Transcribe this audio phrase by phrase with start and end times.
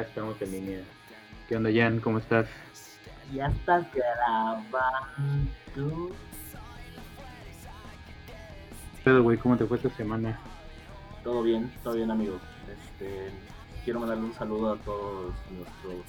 [0.00, 0.80] Ya estamos en línea.
[1.46, 2.00] ¿Qué onda, Jan?
[2.00, 2.46] ¿Cómo estás?
[3.34, 4.80] Ya estás grabando.
[9.04, 10.40] Pero, güey, ¿cómo te fue esta semana?
[11.22, 12.38] Todo bien, todo bien, amigo.
[12.72, 13.30] Este,
[13.84, 16.06] quiero mandarle un saludo a todos nuestros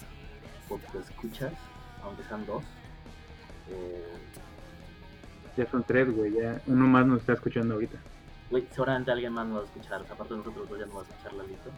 [0.70, 1.52] podcast escuchas,
[2.02, 2.64] aunque sean dos.
[3.72, 4.08] Eh,
[5.58, 6.32] Ya son tres, güey.
[6.32, 7.98] Ya uno más nos está escuchando ahorita.
[8.50, 10.02] güey, seguramente alguien más nos va a escuchar.
[10.10, 11.72] Aparte de nosotros dos ya nos va a escuchar sé,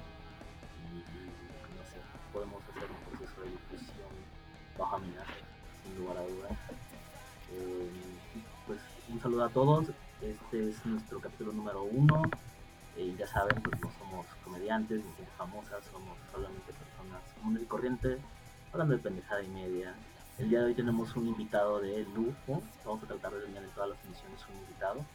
[2.34, 4.10] podemos hacer un proceso de difusión
[4.78, 5.32] bajo amenaza,
[5.84, 6.52] sin lugar a dudas.
[7.52, 7.90] Eh,
[8.66, 9.88] pues un saludo a todos.
[10.22, 12.23] Este es nuestro capítulo número uno.
[12.98, 17.66] Eh, ya saben, pues no somos comediantes ni gente famosa, somos solamente personas comunes y
[17.66, 18.20] corrientes,
[18.72, 19.94] hablando de pendejada y media.
[20.40, 22.64] El día de hoy tenemos un invitado de lujo.
[22.84, 25.06] Vamos a tratar de tener en todas las emisiones un invitado.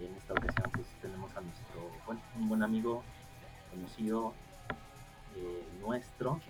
[0.00, 3.02] En esta ocasión pues tenemos a nuestro, bueno, un buen amigo,
[3.70, 4.34] conocido
[5.36, 6.40] eh, nuestro.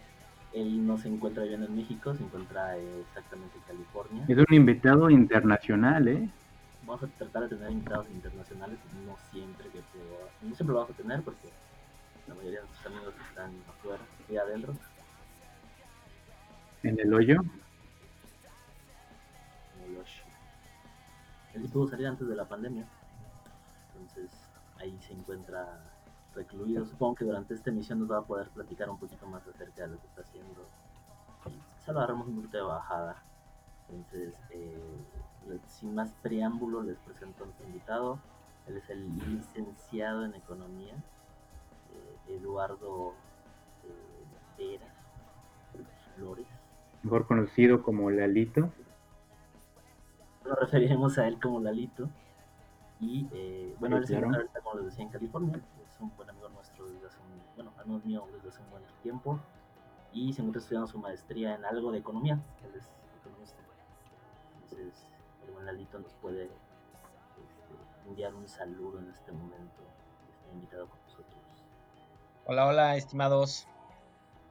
[0.57, 4.25] Él no se encuentra viviendo en México, se encuentra eh, exactamente en California.
[4.27, 6.31] Es un invitado internacional, ¿eh?
[6.87, 10.91] Vamos a tratar de tener invitados internacionales, no siempre que puedo- no siempre lo vamos
[10.95, 11.49] a tener porque
[12.27, 14.75] la mayoría de nuestros amigos están afuera y adentro.
[16.83, 17.37] En el hoyo.
[19.75, 20.23] como Yoshi.
[21.55, 22.87] Él sí pudo salir antes de la pandemia.
[23.93, 24.31] Entonces
[24.79, 25.67] ahí se encuentra
[26.37, 26.85] recluido.
[26.87, 29.89] Supongo que durante esta emisión nos va a poder platicar un poquito más acerca de
[29.89, 30.67] lo que está haciendo.
[31.85, 33.17] Se lo agarramos un poquito de bajada.
[33.89, 34.79] Entonces, eh,
[35.69, 38.19] sin más preámbulo, les presento a nuestro invitado.
[38.67, 43.15] Él es el licenciado en Economía, eh, Eduardo
[43.85, 44.93] eh, Vera
[46.17, 46.47] Flores.
[47.03, 48.71] Mejor conocido como Lalito.
[50.45, 52.09] nos referiremos a él como Lalito.
[52.99, 55.61] Y eh, bueno, él se encuentra ahorita, como les decía, en California.
[55.97, 58.83] Es un buen amigo nuestro desde hace un, bueno, al mío desde hace un buen
[59.03, 59.41] tiempo.
[60.13, 62.39] Y se encuentra estudiando su maestría en algo de economía.
[62.65, 62.87] Él es
[63.19, 63.57] economista.
[64.55, 65.07] Entonces,
[65.47, 69.83] el buen Lalito nos puede este, enviar un saludo en este momento.
[70.35, 71.65] Está invitado con nosotros.
[72.45, 73.67] Hola, hola, estimados.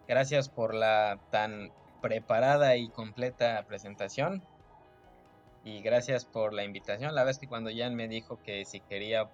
[0.08, 4.42] Gracias por la tan preparada y completa presentación.
[5.64, 7.14] Y gracias por la invitación.
[7.14, 9.30] La verdad es que cuando Jan me dijo que si quería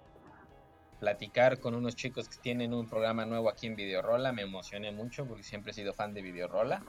[1.02, 5.26] platicar con unos chicos que tienen un programa nuevo aquí en Videorola, me emocioné mucho
[5.26, 6.80] porque siempre he sido fan de Videorola.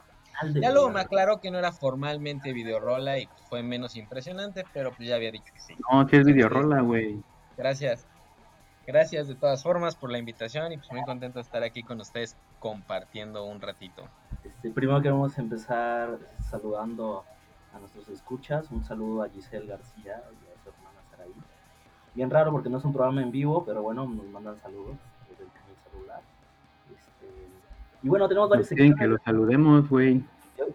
[0.53, 5.09] Ya luego me aclaró que no era formalmente Videorola y fue menos impresionante, pero pues
[5.09, 5.75] ya había dicho que sí.
[5.91, 7.23] No, sí es videorola, güey.
[7.57, 8.06] Gracias.
[8.85, 12.00] Gracias de todas formas por la invitación y pues muy contento de estar aquí con
[12.00, 14.07] ustedes compartiendo un ratito.
[14.44, 16.19] Este, primero queremos empezar
[16.52, 17.23] saludando
[17.73, 18.69] a nuestros escuchas.
[18.69, 20.22] Un saludo a Giselle García
[22.16, 24.96] Bien raro porque no es un programa en vivo, pero bueno, nos mandan saludos
[25.29, 25.50] desde el
[25.91, 26.22] celular.
[26.91, 27.50] Este,
[28.03, 29.19] y bueno, tenemos Nos varias piden que secciones.
[29.19, 30.23] lo saludemos, güey.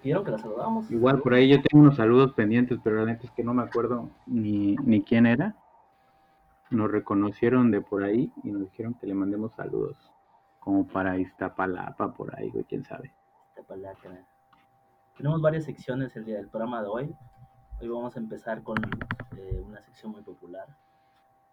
[0.02, 0.90] ¿Vieron que la saludamos?
[0.90, 3.62] Igual por ahí yo tengo unos saludos pendientes, pero la neta es que no me
[3.62, 5.54] acuerdo ni, ni quién era.
[6.70, 9.96] Nos reconocieron de por ahí y nos dijeron que le mandemos saludos.
[10.60, 13.12] Como para Iztapalapa, por ahí, güey, quién sabe.
[13.56, 14.10] Tapalaca.
[15.16, 17.14] Tenemos varias secciones el día del programa de hoy.
[17.80, 18.76] Hoy vamos a empezar con
[19.36, 20.66] eh, una sección muy popular,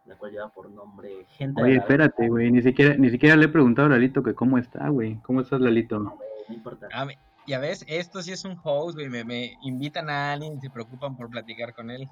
[0.06, 3.50] la cual lleva por nombre Gente Oye, espérate, güey, ni siquiera, ni siquiera le he
[3.50, 5.16] preguntado a Lalito que cómo está, güey.
[5.24, 6.00] ¿Cómo estás, Lalito?
[6.00, 6.18] No
[6.50, 6.88] importa.
[6.94, 7.08] Ah,
[7.48, 9.10] ya ves, esto sí es un host, güey.
[9.10, 12.08] Me, me invitan a alguien y se preocupan por platicar con él.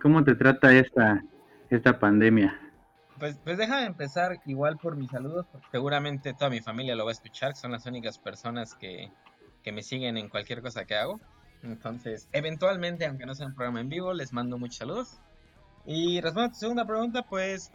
[0.00, 1.22] ¿Cómo te trata esta,
[1.70, 2.58] esta pandemia?
[3.18, 7.12] Pues, pues déjame empezar igual por mis saludos, porque seguramente toda mi familia lo va
[7.12, 9.12] a escuchar, que son las únicas personas que,
[9.62, 11.20] que me siguen en cualquier cosa que hago.
[11.62, 15.20] Entonces, eventualmente, aunque no sea un programa en vivo, les mando muchos saludos.
[15.84, 17.72] Y respondo a tu segunda pregunta, pues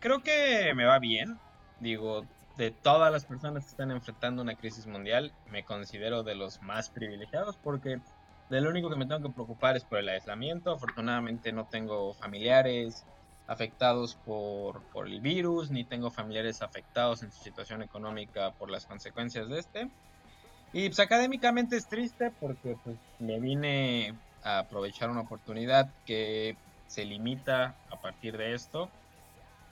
[0.00, 1.38] creo que me va bien.
[1.80, 2.24] Digo,
[2.56, 6.90] de todas las personas que están enfrentando una crisis mundial, me considero de los más
[6.90, 8.00] privilegiados porque
[8.48, 10.72] de lo único que me tengo que preocupar es por el aislamiento.
[10.72, 13.04] Afortunadamente no tengo familiares
[13.46, 18.86] afectados por, por el virus, ni tengo familiares afectados en su situación económica por las
[18.86, 19.90] consecuencias de este.
[20.72, 26.56] Y pues académicamente es triste porque pues me vine a aprovechar una oportunidad que
[26.86, 28.90] se limita a partir de esto.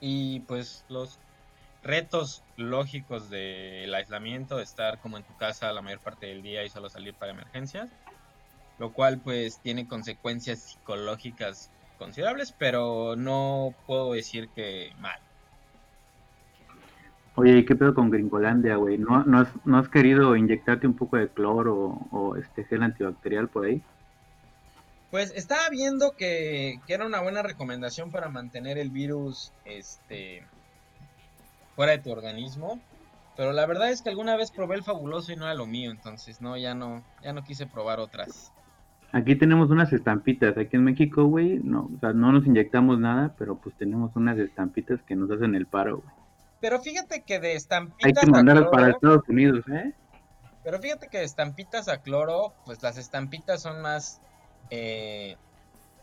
[0.01, 1.19] Y pues los
[1.83, 6.71] retos lógicos del aislamiento, estar como en tu casa la mayor parte del día y
[6.71, 7.91] solo salir para emergencias,
[8.79, 15.19] lo cual pues tiene consecuencias psicológicas considerables, pero no puedo decir que mal.
[17.37, 18.97] Oye, ¿y qué pedo con Gringolandia, güey?
[18.97, 22.83] ¿No, no, has, ¿No has querido inyectarte un poco de cloro o, o este gel
[22.83, 23.83] antibacterial por ahí?
[25.15, 30.43] Pues estaba viendo que, que era una buena recomendación para mantener el virus este,
[31.77, 32.81] fuera de tu organismo.
[33.37, 35.93] Pero la verdad es que alguna vez probé el fabuloso y no era lo mío,
[35.93, 38.51] entonces no, ya no, ya no quise probar otras.
[39.13, 43.37] Aquí tenemos unas estampitas, aquí en México, güey, no, o sea, no nos inyectamos nada,
[43.39, 46.15] pero pues tenemos unas estampitas que nos hacen el paro, güey.
[46.61, 49.93] Pero fíjate que de estampitas Hay que a mandarlas para Estados Unidos, ¿eh?
[50.65, 54.21] pero fíjate que de estampitas a cloro, pues las estampitas son más,
[54.71, 55.37] eh,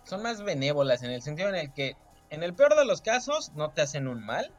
[0.06, 1.96] son más benévolas en el sentido en el que,
[2.30, 4.54] en el peor de los casos, no te hacen un mal.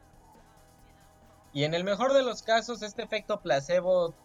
[1.53, 4.15] Y en el mejor de los casos, este efecto placebo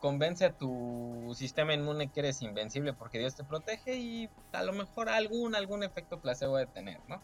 [0.00, 4.72] convence a tu sistema inmune que eres invencible porque Dios te protege y a lo
[4.72, 7.20] mejor algún, algún efecto placebo de tener, ¿no?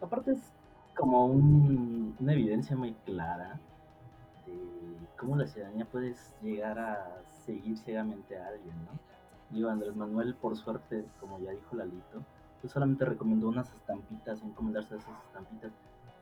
[0.00, 0.40] Aparte es
[0.96, 3.60] como un- una evidencia muy clara
[4.46, 8.98] de cómo la ciudadanía puede llegar a seguir ciegamente a alguien, ¿no?
[9.54, 12.24] Digo, Andrés Manuel, por suerte, como ya dijo Lalito,
[12.60, 15.70] pues solamente recomendó unas estampitas, encomendarse a esas estampitas.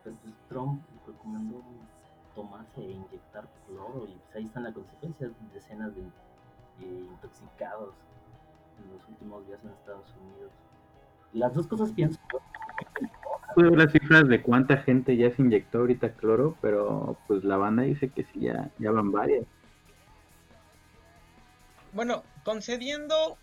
[0.05, 1.63] Pero pues Trump recomendó
[2.35, 6.03] tomarse e inyectar cloro y pues ahí están las consecuencias, decenas de
[6.81, 7.95] intoxicados
[8.83, 10.51] en los últimos días en Estados Unidos.
[11.33, 12.19] Las dos cosas pienso
[13.55, 17.57] Pude ver las cifras de cuánta gente ya se inyectó ahorita cloro, pero pues la
[17.57, 19.47] banda dice que sí, ya, ya van varias.
[21.93, 23.39] Bueno, concediendo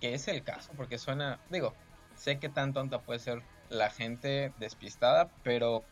[0.00, 1.74] que es el caso, porque suena, digo,
[2.16, 5.84] sé que tan tonta puede ser la gente despistada, pero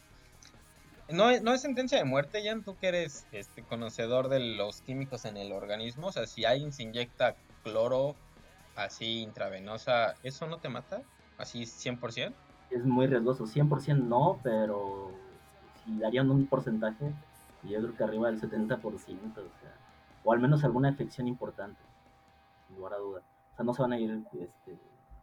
[1.09, 4.81] no, es- no es sentencia de muerte, Jan, tú que eres este conocedor de los
[4.83, 8.17] químicos en el organismo, o sea, si alguien se inyecta cloro
[8.75, 11.03] así intravenosa, ¿eso no te mata?
[11.37, 12.39] Así 100%?
[12.71, 13.47] es muy riesgoso.
[13.47, 15.11] 100% no, pero
[15.85, 17.13] si darían un porcentaje,
[17.63, 19.43] yo creo que arriba del 70%,
[20.25, 21.81] o al menos alguna afección importante,
[22.67, 23.23] sin lugar a duda.
[23.53, 24.79] O sea, no se van a ir este,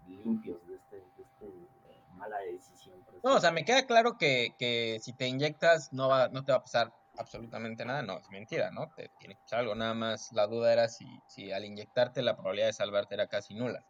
[0.07, 2.99] limpios de este, de este eh, mala decisión.
[3.23, 6.51] No, o sea, me queda claro que, que si te inyectas no, va, no te
[6.51, 8.87] va a pasar absolutamente nada, no, es mentira, ¿no?
[8.95, 12.35] Te tiene que pasar algo, nada más la duda era si, si al inyectarte la
[12.35, 13.83] probabilidad de salvarte era casi nula.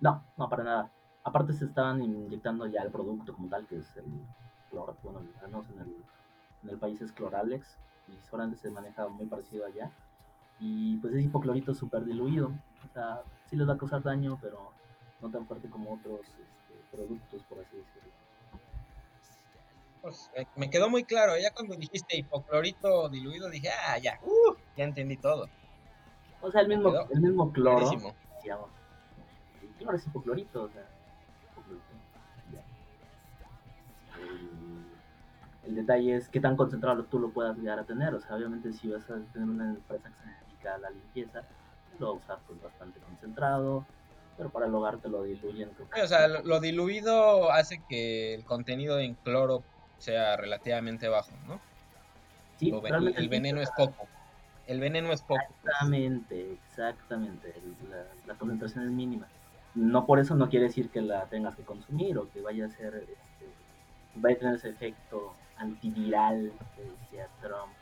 [0.00, 0.90] No, no, para nada.
[1.24, 4.04] Aparte se estaban inyectando ya el producto como tal, que es el
[5.02, 6.04] bueno, al menos en el,
[6.62, 9.90] en el país es Cloralex, y seguramente se maneja muy parecido allá.
[10.60, 12.52] Y pues es hipoclorito súper diluido,
[12.88, 14.72] o sea, sí les va a causar daño, pero
[15.20, 18.08] no tan fuerte como otros este, productos, por así decirlo.
[20.02, 24.54] Pues eh, me quedó muy claro, ya cuando dijiste hipoclorito diluido dije, ah, ya, uh,
[24.76, 25.48] ya entendí todo.
[26.40, 28.14] O sea, el mismo, el mismo cloro, Clarísimo.
[28.42, 28.70] digamos,
[29.62, 30.88] el cloro es hipoclorito, o sea,
[35.68, 38.72] El, detalle es qué tan concentrado tú lo puedas llegar a tener, o sea, obviamente
[38.72, 41.42] si vas a tener una empresa que se dedica a la limpieza,
[41.98, 43.84] lo vas a usar pues bastante concentrado,
[44.36, 45.70] pero para el hogar te lo diluyen.
[45.94, 49.64] Sí, o sea, lo, lo diluido hace que el contenido en cloro
[49.98, 51.60] sea relativamente bajo, ¿no?
[52.56, 54.08] sí, Lo el veneno es poco.
[54.66, 55.40] El veneno es poco.
[55.64, 57.54] Exactamente, exactamente.
[57.56, 59.26] el- La, la concentración es mínima.
[59.74, 62.68] No por eso no quiere decir que la tengas que consumir o que vaya a
[62.68, 63.46] ser, este,
[64.16, 67.72] vaya a tener ese efecto antiviral decía Trump.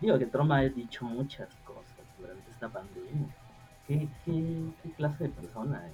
[0.00, 3.34] Digo que Trump ha dicho muchas cosas durante esta pandemia.
[3.86, 5.92] ¿Qué, qué, qué clase de persona, eh?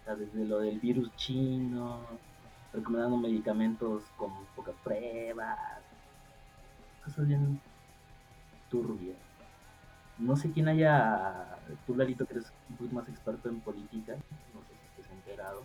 [0.00, 2.00] O sea, desde lo del virus chino,
[2.72, 5.58] recomendando medicamentos con pocas pruebas,
[7.04, 7.60] cosas bien
[8.70, 9.16] turbias.
[10.18, 14.16] No sé quién haya, tú Larito que eres un poquito más experto en política,
[14.52, 15.62] no sé si estés enterado,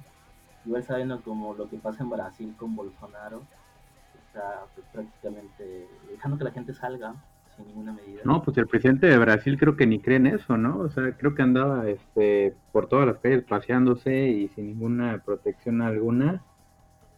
[0.65, 3.41] igual sabiendo como lo que pasa en Brasil con Bolsonaro,
[4.33, 7.15] está pues, prácticamente dejando que la gente salga
[7.55, 8.21] sin ninguna medida.
[8.25, 10.79] No, pues el presidente de Brasil creo que ni cree en eso, ¿no?
[10.79, 15.83] O sea, creo que andaba este, por todas las calles paseándose y sin ninguna protección
[15.83, 16.43] alguna,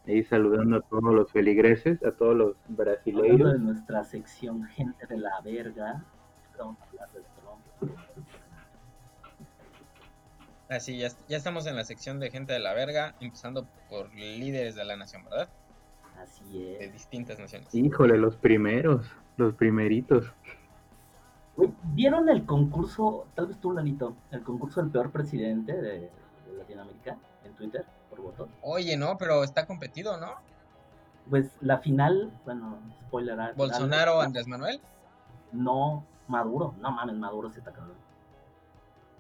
[0.06, 3.54] ahí saludando a todos los feligreses, a todos los Hablando brasileiros.
[3.54, 6.04] de nuestra sección gente de la verga,
[6.60, 7.98] vamos a hablar de Trump.
[10.68, 14.76] Así, ya, ya estamos en la sección de gente de la verga, empezando por líderes
[14.76, 15.48] de la nación, ¿verdad?
[16.22, 16.94] Así De es.
[16.94, 17.74] distintas naciones.
[17.74, 19.06] Híjole, los primeros,
[19.38, 20.32] los primeritos.
[21.94, 27.18] ¿Vieron el concurso, tal vez tú, Lalito, el concurso del peor presidente de, de Latinoamérica
[27.46, 28.50] en Twitter por voto?
[28.62, 30.34] Oye, no, pero está competido, ¿no?
[31.30, 33.54] Pues la final, bueno, spoiler.
[33.56, 34.82] Bolsonaro, Andrés Manuel.
[35.54, 37.96] No, Maduro, no mames, Maduro se está cabrón.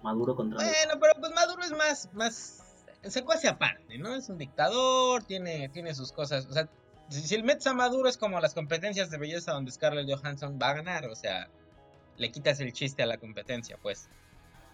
[0.03, 0.57] Maduro contra.
[0.57, 4.13] Bueno, pero pues Maduro es más, más secuace aparte, ¿no?
[4.13, 6.45] Es un dictador, tiene, tiene sus cosas.
[6.47, 6.67] O sea,
[7.09, 10.73] si el Metz maduro es como las competencias de belleza donde Scarlett Johansson va a
[10.73, 11.47] ganar, o sea,
[12.17, 14.09] le quitas el chiste a la competencia, pues.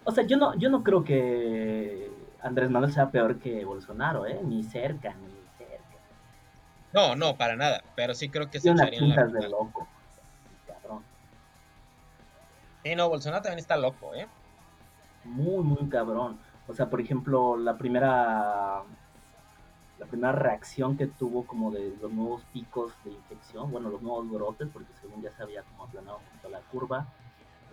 [0.04, 2.10] O sea, yo no, yo no creo que
[2.42, 4.40] Andrés Manuel sea peor que Bolsonaro, ¿eh?
[4.44, 5.98] Ni cerca, ni cerca.
[6.94, 9.88] No, no, para nada, pero sí creo que se una en la de loco,
[10.66, 11.04] cabrón.
[12.84, 14.28] Sí, no, Bolsonaro también está loco, ¿eh?
[15.24, 16.40] Muy, muy cabrón.
[16.68, 18.84] O sea, por ejemplo, la primera
[20.02, 24.28] la primera reacción que tuvo como de los nuevos picos de infección, bueno, los nuevos
[24.32, 27.06] brotes, porque según ya se había como aplanado junto a la curva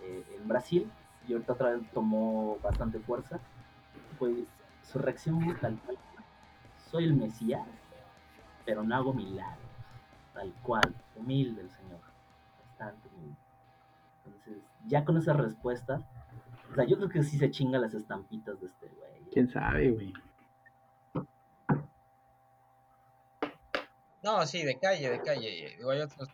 [0.03, 0.91] eh, en Brasil,
[1.27, 3.39] y ahorita otra vez tomó bastante fuerza,
[4.19, 4.45] pues
[4.83, 5.97] su reacción fue tal cual,
[6.91, 7.65] soy el Mesías,
[8.63, 9.57] pero no hago milagros,
[10.35, 11.99] tal cual, humilde el Señor,
[12.63, 13.37] bastante humilde.
[14.27, 16.03] Entonces, ya con esas respuestas,
[16.71, 19.31] o sea, yo creo que sí se chinga las estampitas de este güey.
[19.33, 20.13] ¿Quién sabe, güey?
[24.21, 25.75] No, sí, de calle, de calle.
[25.77, 26.29] Digo, hay otros.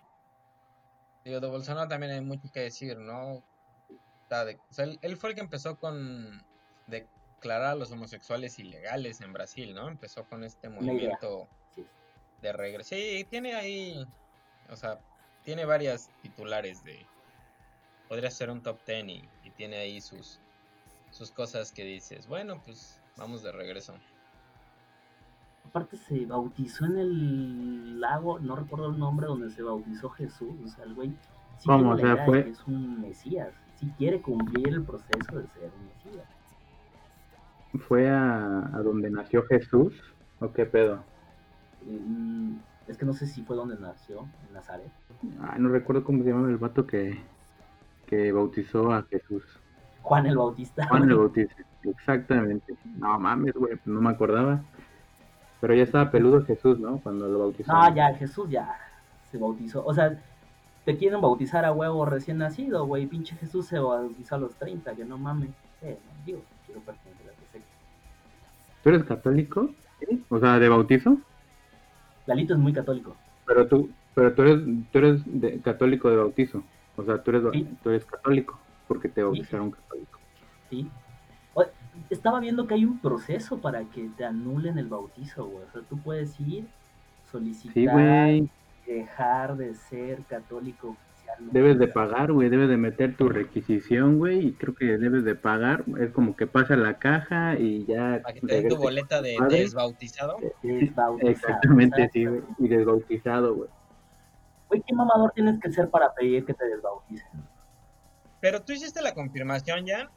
[1.23, 3.35] Digo, de Bolsonaro también hay mucho que decir, ¿no?
[3.37, 3.43] O
[4.73, 6.43] sea, él, fue el que empezó con
[6.87, 9.87] declarar a los homosexuales ilegales en Brasil, ¿no?
[9.87, 11.47] Empezó con este movimiento
[12.41, 12.89] de regreso.
[12.89, 14.05] Sí, tiene ahí.
[14.69, 14.99] O sea,
[15.43, 17.05] tiene varias titulares de.
[18.07, 20.39] Podría ser un top ten y, y tiene ahí sus,
[21.11, 22.27] sus cosas que dices.
[22.27, 23.95] Bueno, pues vamos de regreso
[25.67, 30.53] aparte se bautizó en el lago, no recuerdo el nombre, donde se bautizó Jesús.
[30.63, 31.09] O sea, el güey
[31.57, 32.49] sí O sea, fue...
[32.49, 36.27] es un Mesías, sí quiere cumplir el proceso de ser un Mesías.
[37.87, 39.93] ¿Fue a, donde nació Jesús?
[40.39, 41.03] ¿O qué pedo?
[41.85, 42.55] Mm,
[42.87, 44.91] es que no sé si fue donde nació, en Nazaret.
[45.41, 47.19] Ay, no recuerdo cómo se llama el vato que,
[48.05, 49.43] que bautizó a Jesús.
[50.03, 50.87] Juan el Bautista.
[50.87, 52.75] Juan el Bautista, exactamente.
[52.97, 54.63] No mames, güey, no me acordaba.
[55.65, 56.99] Pero ya estaba peludo Jesús, ¿no?
[56.99, 57.73] Cuando lo bautizó.
[57.73, 58.69] No, ya, Jesús ya
[59.31, 59.83] se bautizó.
[59.83, 60.15] O sea,
[60.85, 63.07] te quieren bautizar a huevo recién nacido, güey.
[63.07, 65.49] Pinche Jesús se bautizó a los 30, que no mames.
[65.81, 67.67] Eh, digo, quiero pertenecer a la secta.
[68.83, 69.71] ¿Tú eres católico?
[70.01, 70.23] ¿Sí?
[70.29, 71.17] O sea, ¿de bautizo?
[72.27, 73.15] Lalito es muy católico.
[73.47, 74.59] Pero tú, pero tú eres,
[74.91, 76.61] tú eres de, católico de bautizo.
[76.95, 77.41] O sea, tú eres,
[77.81, 80.19] tú eres católico porque te bautizaron católico.
[80.69, 80.87] Sí
[82.09, 85.63] estaba viendo que hay un proceso para que te anulen el bautizo, güey.
[85.63, 86.65] O sea, tú puedes ir,
[87.31, 88.41] solicitar,
[88.85, 91.59] dejar de ser católico oficialmente.
[91.59, 95.35] Debes de pagar, güey, debes de meter tu requisición, güey, y creo que debes de
[95.35, 95.83] pagar.
[95.99, 98.21] Es como que pasa la caja y ya...
[98.21, 100.37] Para que te den tu boleta de desbautizado.
[100.61, 101.29] desbautizado.
[101.29, 103.69] Exactamente, sí, güey, y desbautizado, güey.
[104.69, 107.43] Güey, ¿qué mamador tienes que ser para pedir que te desbauticen?
[108.39, 110.09] Pero tú hiciste la confirmación ya.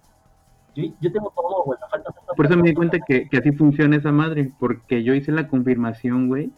[1.01, 1.79] Yo, tengo todo, güey,
[2.37, 6.29] Por eso me di cuenta que, así funciona esa madre, porque yo hice la confirmación,
[6.29, 6.53] güey,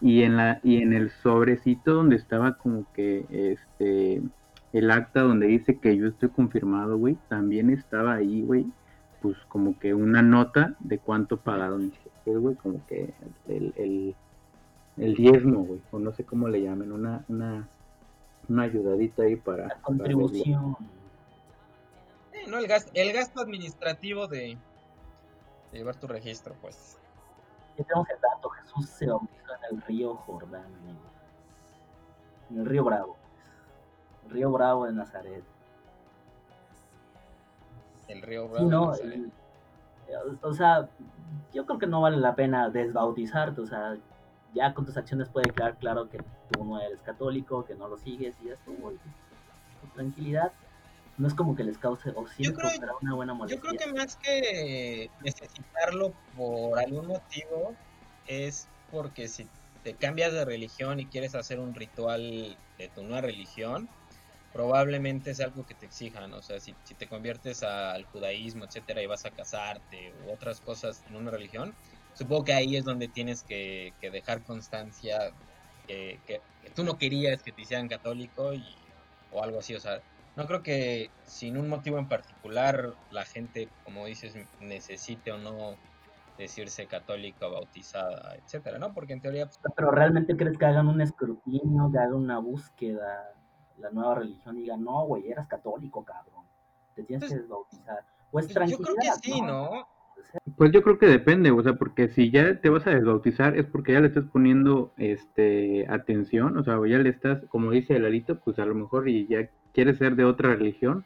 [0.00, 4.22] y en la y en el sobrecito donde estaba como que este
[4.72, 8.66] el acta donde dice que yo estoy confirmado, güey, también estaba ahí, güey,
[9.22, 11.92] pues como que una nota de cuánto pagaron
[12.34, 13.14] güey, como que
[13.48, 14.14] el, el,
[14.96, 17.68] el diezmo, güey, o no sé cómo le llamen, una, una,
[18.48, 19.68] una ayudadita ahí para...
[19.68, 20.76] La contribución
[22.46, 24.58] no, el gasto, el gasto administrativo de,
[25.72, 26.98] llevar tu registro, pues.
[27.76, 30.64] Ya tenemos el dato, Jesús se bautizó en el río Jordán,
[32.50, 33.16] En el río Bravo.
[34.24, 35.44] El río Bravo de Nazaret.
[38.08, 39.30] El río Bravo de Nazaret.
[40.42, 40.88] o sea,
[41.52, 43.96] yo creo que no vale la pena desbautizarte, o sea,
[44.54, 46.18] ya con tus acciones puede quedar claro que
[46.50, 48.92] tú no eres católico, que no lo sigues y ya estuvo.
[49.94, 50.52] tranquilidad
[51.18, 52.42] no es como que les cause o sí
[53.00, 53.56] una buena molestia.
[53.56, 57.74] Yo creo que más que necesitarlo por algún motivo
[58.26, 59.48] es porque si
[59.82, 63.88] te cambias de religión y quieres hacer un ritual de tu nueva religión,
[64.52, 69.02] probablemente es algo que te exijan, o sea, si, si te conviertes al judaísmo, etcétera,
[69.02, 71.74] y vas a casarte u otras cosas en una religión,
[72.14, 75.30] supongo que ahí es donde tienes que, dejar constancia
[75.86, 76.40] que, que,
[76.74, 78.64] tú no querías que te hicieran católico y,
[79.30, 80.00] o algo así, o sea,
[80.36, 85.76] no creo que sin un motivo en particular la gente, como dices, necesite o no
[86.38, 88.92] decirse católica, bautizada, etcétera, ¿no?
[88.92, 89.46] Porque en teoría...
[89.46, 93.32] Pues, Pero realmente crees que hagan un escrutinio, que hagan una búsqueda,
[93.78, 96.44] la nueva religión, y digan, no, güey, eras católico, cabrón,
[96.94, 98.04] te tienes pues, que desbautizar.
[98.30, 99.88] Pues, pues yo creo que sí, ¿no?
[100.56, 103.64] Pues yo creo que depende, o sea, porque si ya te vas a desbautizar es
[103.66, 107.96] porque ya le estás poniendo este atención, o sea, o ya le estás, como dice
[107.96, 111.04] el alito, pues a lo mejor y ya quieres ser de otra religión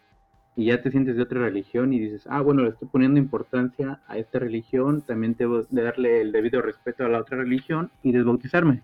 [0.55, 4.00] y ya te sientes de otra religión y dices, ah, bueno, le estoy poniendo importancia
[4.07, 8.12] a esta religión, también debo de darle el debido respeto a la otra religión y
[8.12, 8.81] desbautizarme.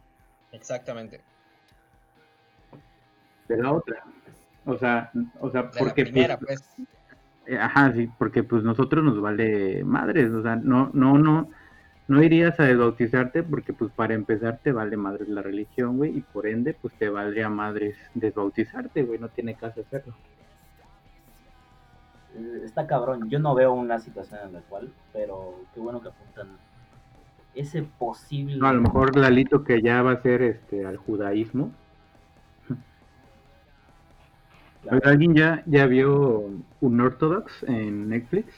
[0.51, 1.21] Exactamente.
[3.47, 4.03] De la otra.
[4.65, 6.05] O sea, o sea, porque...
[6.05, 6.89] La primera, pues, pues
[7.47, 11.49] eh, ajá, sí, porque pues nosotros nos vale madres, o sea, no, no, no,
[12.09, 16.21] no irías a desbautizarte porque pues para empezar te vale madres la religión, güey, y
[16.21, 20.15] por ende pues te valdría madres desbautizarte, güey, no tiene caso hacerlo.
[22.37, 23.29] eh, está cabrón.
[23.29, 26.49] Yo no veo una situación en la cual, pero qué bueno que apuntan
[27.55, 28.59] ese posible.
[28.59, 31.73] No, a lo mejor Lalito que ya va a ser este al judaísmo.
[35.03, 36.49] ¿Alguien ya, ya vio
[36.81, 38.55] un Orthodox en Netflix?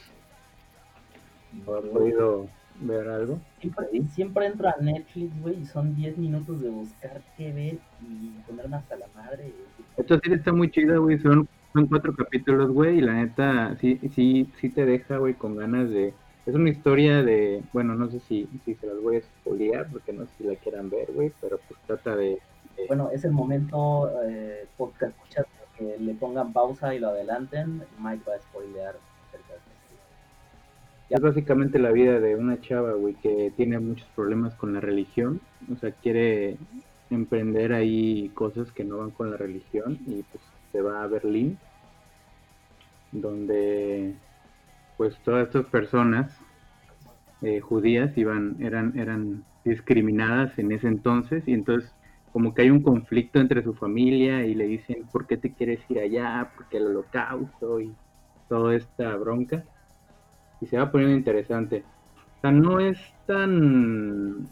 [1.65, 2.47] ¿O ha podido
[2.81, 3.39] ver algo?
[3.59, 8.29] Siempre, siempre entro a Netflix, güey, y son 10 minutos de buscar qué ver y
[8.47, 9.53] ponerme hasta la madre.
[9.97, 11.19] Esto sí está muy chido, güey.
[11.19, 15.55] Son, son cuatro capítulos, güey, y la neta sí, sí, sí te deja, güey, con
[15.55, 16.13] ganas de...
[16.45, 20.13] Es una historia de, bueno, no sé si, si se las voy a spoilear, porque
[20.13, 22.39] no sé si la quieran ver, güey, pero pues trata de...
[22.87, 25.45] Bueno, es el momento, eh, podcast, escuchas
[25.77, 28.95] que le pongan pausa y lo adelanten, Mike va a spoilear
[31.09, 35.41] es básicamente la vida de una chava, güey, que tiene muchos problemas con la religión.
[35.71, 36.57] O sea, quiere
[37.09, 41.57] emprender ahí cosas que no van con la religión y pues se va a Berlín,
[43.11, 44.13] donde
[44.97, 46.31] pues todas estas personas
[47.41, 51.91] eh, judías iban, eran, eran discriminadas en ese entonces y entonces
[52.31, 55.79] como que hay un conflicto entre su familia y le dicen, ¿por qué te quieres
[55.89, 56.51] ir allá?
[56.55, 57.95] Porque el holocausto y
[58.47, 59.63] toda esta bronca
[60.61, 61.83] y se va poniendo interesante.
[62.37, 64.47] O sea, no es tan...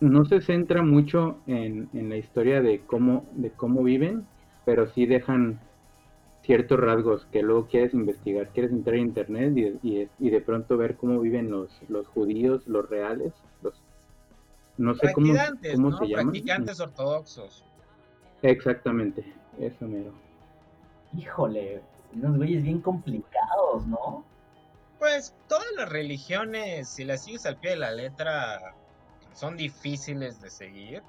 [0.00, 4.24] No se centra mucho en, la historia de cómo, de cómo viven,
[4.64, 5.60] pero sí dejan
[6.42, 10.96] ciertos rasgos que luego quieres investigar, quieres entrar a internet y, y, de pronto ver
[10.96, 13.74] cómo viven los, los judíos, los reales, los
[14.78, 15.34] no sé cómo,
[15.74, 16.30] cómo se llaman.
[16.30, 17.62] Practicantes ortodoxos.
[18.40, 19.22] Exactamente,
[19.58, 20.12] eso mero.
[21.14, 21.82] Híjole,
[22.14, 24.24] unos güeyes bien complicados, ¿no?
[25.00, 28.74] Pues todas las religiones, si las sigues al pie de la letra,
[29.34, 31.02] son difíciles de seguir.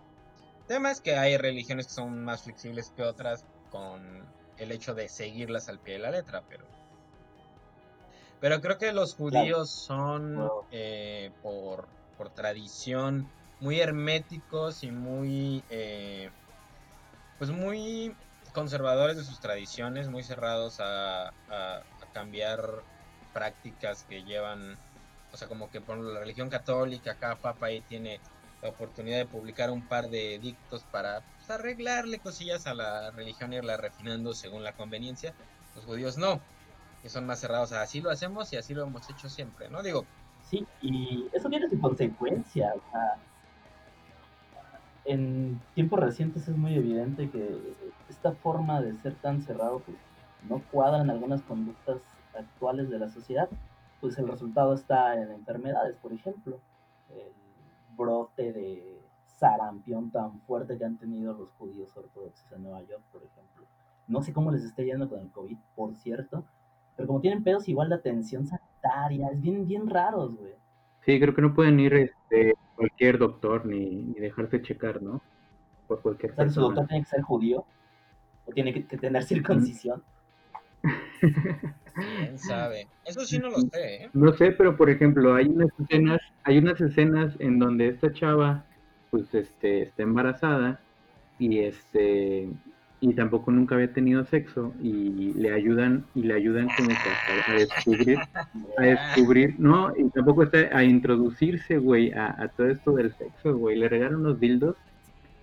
[0.70, 4.26] Es que hay religiones que son más flexibles que otras con
[4.58, 6.64] el hecho de seguirlas al pie de la letra, pero...
[8.40, 15.66] Pero creo que los judíos son, eh, por, por, tradición, muy herméticos y muy...
[15.70, 16.30] Eh,
[17.38, 18.16] pues muy
[18.54, 22.84] conservadores de sus tradiciones, muy cerrados a, a cambiar
[23.34, 24.78] prácticas que llevan,
[25.34, 28.20] o sea, como que por la religión católica, cada papa ahí tiene
[28.62, 33.54] la oportunidad de publicar un par de edictos para pues, arreglarle cosillas a la religión
[33.54, 35.34] y irla refinando según la conveniencia.
[35.76, 36.40] Los judíos no,
[37.02, 39.82] que son más cerrados, así lo hacemos y así lo hemos hecho siempre, ¿no?
[39.82, 40.06] Digo.
[40.50, 43.16] Sí, y eso tiene su consecuencia, o sea,
[45.06, 47.58] en tiempos recientes es muy evidente que
[48.10, 49.98] esta forma de ser tan cerrado pues,
[50.48, 51.98] no cuadra en algunas conductas
[52.36, 53.50] actuales de la sociedad,
[54.00, 56.60] pues el resultado está en enfermedades, por ejemplo,
[57.10, 57.32] el
[57.96, 63.24] brote de sarampión tan fuerte que han tenido los judíos ortodoxos en Nueva York, por
[63.24, 63.66] ejemplo.
[64.08, 66.44] No sé cómo les está yendo con el COVID, por cierto,
[66.96, 70.54] pero como tienen pedos igual de atención sanitaria, es bien, bien raros, güey.
[71.06, 75.22] Sí, creo que no pueden ir este, cualquier doctor ni, ni dejarse checar, ¿no?
[75.88, 77.66] Por cualquier o ¿Su doctor tiene que ser judío?
[78.46, 80.04] ¿O tiene que, que tener circuncisión?
[80.82, 82.88] ¿Quién sabe?
[83.06, 84.10] Eso sí no lo sé, ¿eh?
[84.14, 88.66] No sé, pero por ejemplo, hay unas escenas, hay unas escenas en donde esta chava,
[89.10, 90.80] pues, este, está embarazada
[91.40, 92.50] y este
[93.04, 97.56] y tampoco nunca había tenido sexo y le ayudan y le ayudan como que a,
[97.56, 98.20] descubrir
[98.78, 103.58] a descubrir no y tampoco está a introducirse güey a, a todo esto del sexo
[103.58, 104.76] güey le regalan unos dildos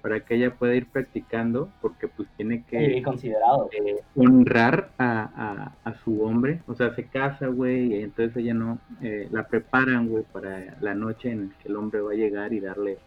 [0.00, 3.68] para que ella pueda ir practicando, porque pues tiene que considerado.
[3.72, 5.72] Eh, honrar a,
[6.04, 10.24] su hombre, o sea, se casa, güey, y entonces ella no, eh, la preparan, güey,
[10.32, 12.98] para la noche en que el hombre va a llegar y darle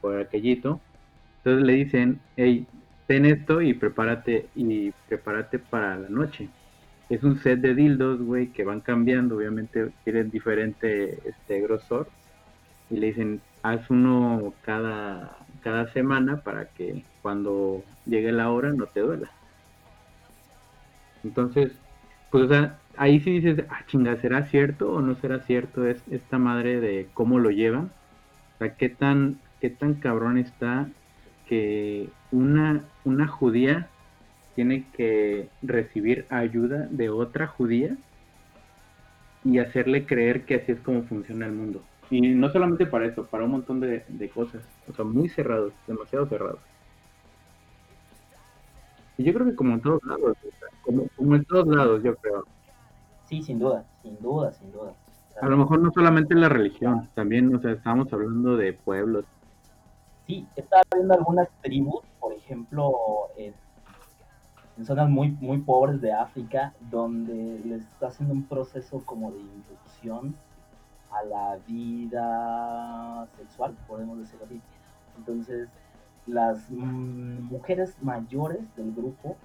[0.00, 0.80] por aquellito.
[1.38, 2.66] Entonces le dicen, hey,
[3.06, 6.48] ten esto y prepárate, y prepárate para la noche.
[7.08, 12.08] Es un set de dildos, güey, que van cambiando, obviamente tienen diferente este grosor.
[12.90, 18.86] Y le dicen, haz uno cada cada semana para que cuando llegue la hora no
[18.86, 19.30] te duela.
[21.24, 21.72] Entonces,
[22.30, 26.02] pues o sea, ahí sí dices, ah, chinga, ¿será cierto o no será cierto es,
[26.10, 27.90] esta madre de cómo lo llevan?
[28.54, 30.88] O sea, qué tan, qué tan cabrón está
[31.46, 33.88] que una, una judía
[34.54, 37.96] tiene que recibir ayuda de otra judía
[39.44, 41.82] y hacerle creer que así es como funciona el mundo.
[42.10, 44.62] Y no solamente para eso, para un montón de, cosas.
[44.88, 46.60] O sea, muy cerrados, demasiado cerrados.
[49.18, 50.36] Y yo creo que como en todos lados,
[50.82, 52.44] como, como en todos lados, yo creo.
[53.26, 54.94] Sí, sin duda, sin duda, sin duda.
[55.42, 59.24] A lo mejor no solamente la religión, también, o sea, estamos hablando de pueblos.
[60.26, 62.92] Sí, estaba viendo algunas tribus, por ejemplo,
[63.36, 63.54] en,
[64.78, 69.38] en zonas muy, muy pobres de África, donde les está haciendo un proceso como de
[69.38, 70.34] inducción
[71.10, 74.60] a la vida sexual, podemos decirlo así.
[75.16, 75.68] Entonces,
[76.26, 79.36] las mujeres mayores del grupo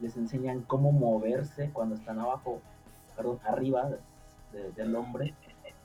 [0.00, 2.60] les enseñan cómo moverse cuando están abajo,
[3.16, 3.90] perdón, arriba
[4.76, 5.34] del hombre,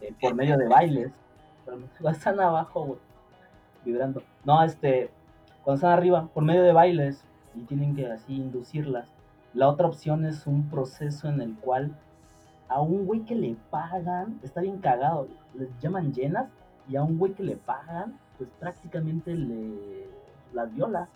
[0.01, 1.11] eh, por medio de bailes.
[1.65, 2.97] Cuando están abajo,
[3.83, 4.23] vibrando.
[4.45, 5.09] No, este,
[5.63, 7.23] cuando están arriba, por medio de bailes,
[7.55, 9.09] y tienen que así inducirlas.
[9.53, 11.95] La otra opción es un proceso en el cual
[12.69, 16.47] a un güey que le pagan, está bien cagado, les llaman llenas,
[16.87, 20.07] y a un güey que le pagan, pues prácticamente le
[20.53, 21.07] las viola,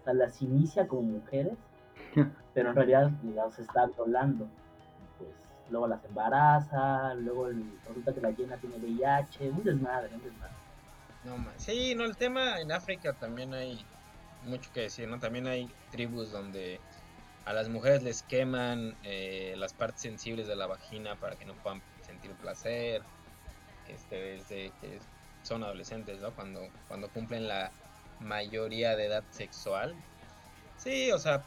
[0.00, 1.54] o sea, las inicia como mujeres,
[2.54, 4.46] pero en realidad las está violando.
[5.18, 5.30] Pues
[5.70, 7.48] luego las embaraza, luego
[7.88, 10.54] resulta que la llena tiene VIH, un desmadre, un desmadre.
[11.24, 11.36] No.
[11.56, 13.78] Sí, no, el tema en África también hay
[14.44, 15.18] mucho que decir, ¿no?
[15.18, 16.80] También hay tribus donde
[17.44, 21.54] a las mujeres les queman eh, las partes sensibles de la vagina para que no
[21.54, 23.02] puedan sentir placer,
[23.88, 24.98] este, desde que
[25.42, 26.30] son adolescentes, ¿no?
[26.32, 27.72] Cuando, cuando cumplen la
[28.20, 29.94] mayoría de edad sexual.
[30.76, 31.42] Sí, o sea,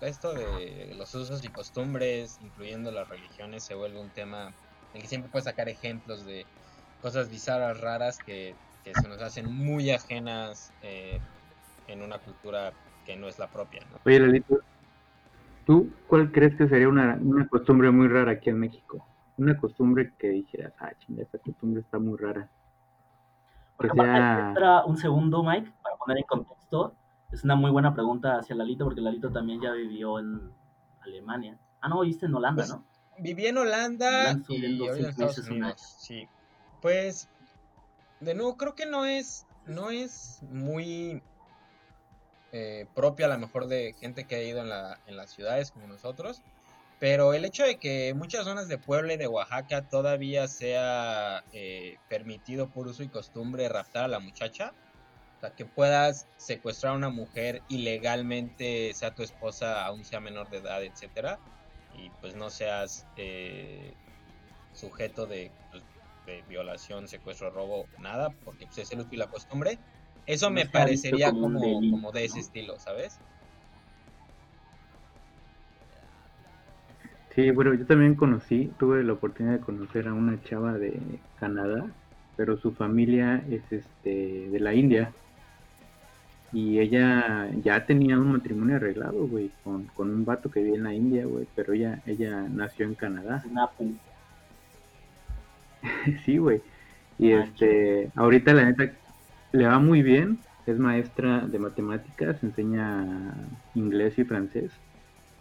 [0.00, 4.52] esto de los usos y costumbres, incluyendo las religiones, se vuelve un tema
[4.92, 6.46] en el que siempre puedes sacar ejemplos de
[7.02, 11.20] cosas bizarras, raras, que, se nos hacen muy ajenas eh,
[11.86, 12.72] en una cultura
[13.04, 13.82] que no es la propia.
[13.90, 13.98] ¿no?
[14.04, 14.42] Oye,
[15.70, 19.06] ¿tú cuál crees que sería una, una costumbre muy rara aquí en México?
[19.36, 22.50] Una costumbre que dijeras, ah, chinga, esta costumbre está muy rara.
[24.84, 26.92] un segundo, Mike, para poner en contexto.
[27.30, 30.50] Es una muy buena pregunta hacia Lalito, porque Lalito también ya vivió en
[31.02, 31.56] Alemania.
[31.80, 32.84] Ah, no, viviste en Holanda, pues, ¿no?
[33.20, 35.80] Viví en Holanda y en Estados Unidos.
[36.00, 36.26] Sí.
[36.82, 37.28] Pues,
[38.18, 41.22] de nuevo, creo que no es, no es muy
[42.52, 45.70] eh, propia a lo mejor de gente que ha ido en, la, en las ciudades
[45.70, 46.42] como nosotros.
[47.00, 51.96] Pero el hecho de que muchas zonas de Puebla y de Oaxaca todavía sea eh,
[52.10, 54.74] permitido por uso y costumbre raptar a la muchacha,
[55.38, 60.50] o sea, que puedas secuestrar a una mujer ilegalmente, sea tu esposa, aún sea menor
[60.50, 61.38] de edad, etcétera,
[61.96, 63.94] y pues no seas eh,
[64.74, 65.82] sujeto de, pues,
[66.26, 69.78] de, violación, secuestro, robo, nada, porque pues, es el uso y la costumbre.
[70.30, 73.18] Eso me parecería como, como, de ese estilo, ¿sabes?
[77.34, 81.00] Sí, bueno, yo también conocí, tuve la oportunidad de conocer a una chava de
[81.40, 81.84] Canadá,
[82.36, 85.12] pero su familia es este de la India
[86.52, 90.84] y ella ya tenía un matrimonio arreglado, güey, con, con un vato que vive en
[90.84, 93.42] la India, güey, pero ella, ella nació en Canadá.
[96.24, 96.62] sí, güey.
[97.18, 98.92] Y ah, este, ahorita la neta
[99.52, 103.34] le va muy bien, es maestra de matemáticas, enseña
[103.74, 104.70] inglés y francés.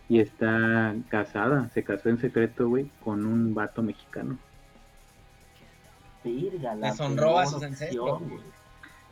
[0.08, 4.38] Y está casada, se casó en secreto, güey, con un vato mexicano.
[6.24, 8.22] Le sonró a su ancestros.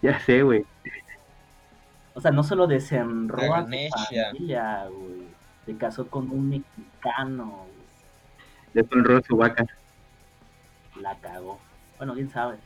[0.02, 0.66] Ya sé, güey.
[2.14, 5.28] O sea, no solo desenró a su familia, güey.
[5.66, 7.78] Se casó con un mexicano, güey.
[8.74, 9.66] Desenró su vaca.
[11.00, 11.60] La cagó.
[11.98, 12.58] Bueno, quién sabe.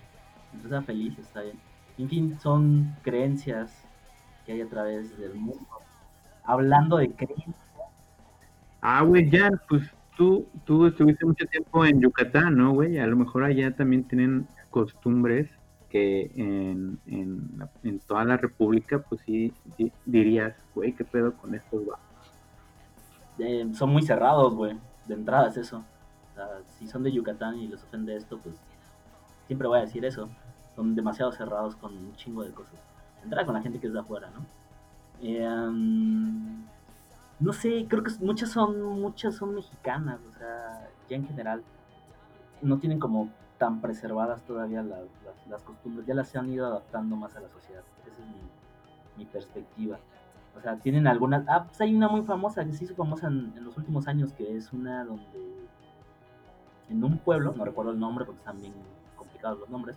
[0.63, 1.59] Está feliz, está bien.
[1.97, 3.71] En fin, son creencias
[4.45, 5.67] que hay a través del mundo.
[6.43, 7.55] Hablando de creencias.
[8.81, 9.83] Ah, güey, ya, pues
[10.17, 12.97] tú, tú estuviste mucho tiempo en Yucatán, ¿no, güey?
[12.97, 15.49] A lo mejor allá también tienen costumbres
[15.89, 19.53] que en, en, toda la República, pues sí,
[20.05, 22.05] dirías, güey, ¿qué pedo con estos guapos?
[23.39, 24.77] Eh, son muy cerrados, güey,
[25.07, 25.83] de entrada es eso.
[26.31, 28.55] O sea, si son de Yucatán y les ofende esto, pues
[29.47, 30.29] siempre voy a decir eso.
[30.75, 32.79] Son demasiado cerrados con un chingo de cosas.
[33.23, 34.45] Entrada con la gente que es de afuera, ¿no?
[35.21, 35.47] Eh,
[37.41, 41.63] no sé, creo que muchas son, muchas son mexicanas, o sea, ya en general
[42.61, 45.05] no tienen como tan preservadas todavía las,
[45.49, 47.81] las, costumbres, ya las se han ido adaptando más a la sociedad.
[47.99, 49.99] Esa es mi, perspectiva.
[50.57, 51.47] O sea, tienen algunas...
[51.47, 54.55] Ah, pues hay una muy famosa que se hizo famosa en, los últimos años, que
[54.55, 55.67] es una donde
[56.89, 58.73] en un pueblo, no recuerdo el nombre porque están bien
[59.15, 59.95] complicados los nombres,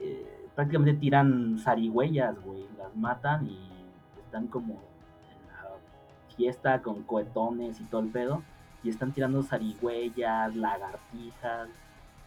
[0.00, 3.58] eh, prácticamente tiran zarigüeyas, güey, las matan y
[4.24, 8.42] están como en la fiesta con cohetones y todo el pedo,
[8.82, 11.68] y están tirando zarigüeyas, lagartijas,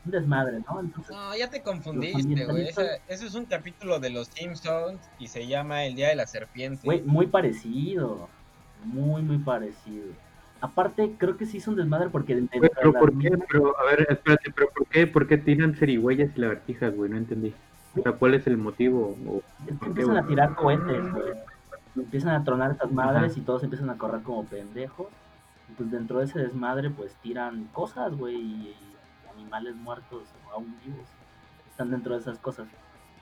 [0.06, 0.82] un desmadre, ¿no?
[0.82, 2.68] no, ya te confundiste, güey.
[2.68, 6.82] Ese, es un capítulo de los Simpsons y se llama El Día de la Serpiente.
[6.84, 8.28] Güey, muy parecido.
[8.84, 10.08] Muy, muy parecido.
[10.64, 12.42] Aparte, creo que sí es un desmadre porque...
[12.50, 13.38] pero, ¿por qué?
[13.52, 17.12] Pero, a ver, espérate, pero ¿por qué, ¿por qué tiran cerigüeyas y lagartijas, güey?
[17.12, 17.54] No entendí.
[18.00, 19.14] O sea, ¿cuál es el motivo?
[19.68, 21.34] es que empiezan a tirar cohetes, güey.
[21.98, 25.08] empiezan a tronar estas madres y todos empiezan a correr como pendejos.
[25.68, 28.76] Y pues dentro de ese desmadre, pues tiran cosas, güey, y
[29.36, 31.08] animales muertos o aún vivos.
[31.72, 32.70] Están dentro de esas cosas.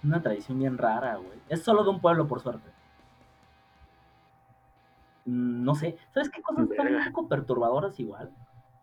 [0.03, 1.39] Una tradición bien rara, güey.
[1.49, 2.69] Es solo de un pueblo, por suerte.
[5.25, 5.97] Mm, no sé.
[6.13, 8.31] ¿Sabes qué cosas están un poco perturbadoras igual?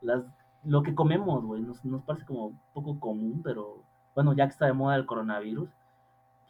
[0.01, 0.25] Las,
[0.65, 1.63] lo que comemos, güey.
[1.63, 3.83] Nos, nos parece como poco común, pero
[4.15, 5.69] bueno, ya que está de moda el coronavirus,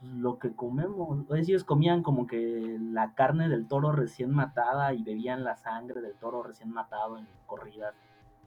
[0.01, 1.27] pues lo que comemos.
[1.37, 6.15] ellos comían como que la carne del toro recién matada y bebían la sangre del
[6.15, 7.95] toro recién matado en corridas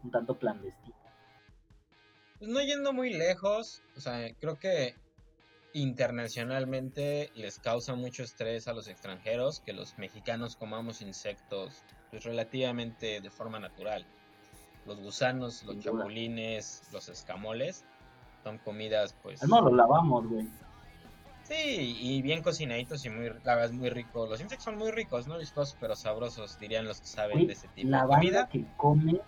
[0.04, 1.00] un tanto clandestinas.
[2.40, 4.96] Pues no yendo muy lejos, o sea, creo que
[5.74, 13.22] internacionalmente les causa mucho estrés a los extranjeros que los mexicanos comamos insectos pues, relativamente
[13.22, 14.06] de forma natural.
[14.86, 17.86] Los gusanos, los chapulines, los escamoles
[18.44, 19.44] son comidas pues...
[19.48, 20.48] No, los lavamos, güey.
[21.44, 24.26] Sí, y bien cocinaditos y muy, la verdad muy rico.
[24.26, 27.68] Los insectos son muy ricos, no vistosos, pero sabrosos, dirían los que saben de ese
[27.70, 28.48] tipo la de comida.
[28.48, 29.20] que come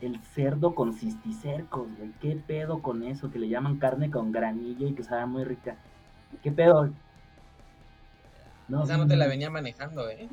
[0.00, 2.12] el cerdo con cisticercos, güey.
[2.20, 3.30] ¿Qué pedo con eso?
[3.30, 5.76] Que le llaman carne con granillo y que sabe muy rica.
[6.42, 6.90] ¿Qué pedo?
[8.68, 9.28] No, Esa no te la mm.
[9.28, 10.28] venía manejando, ¿eh?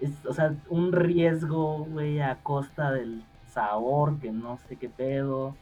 [0.00, 5.54] Es, o sea, un riesgo, güey, a costa del sabor, que no sé qué pedo.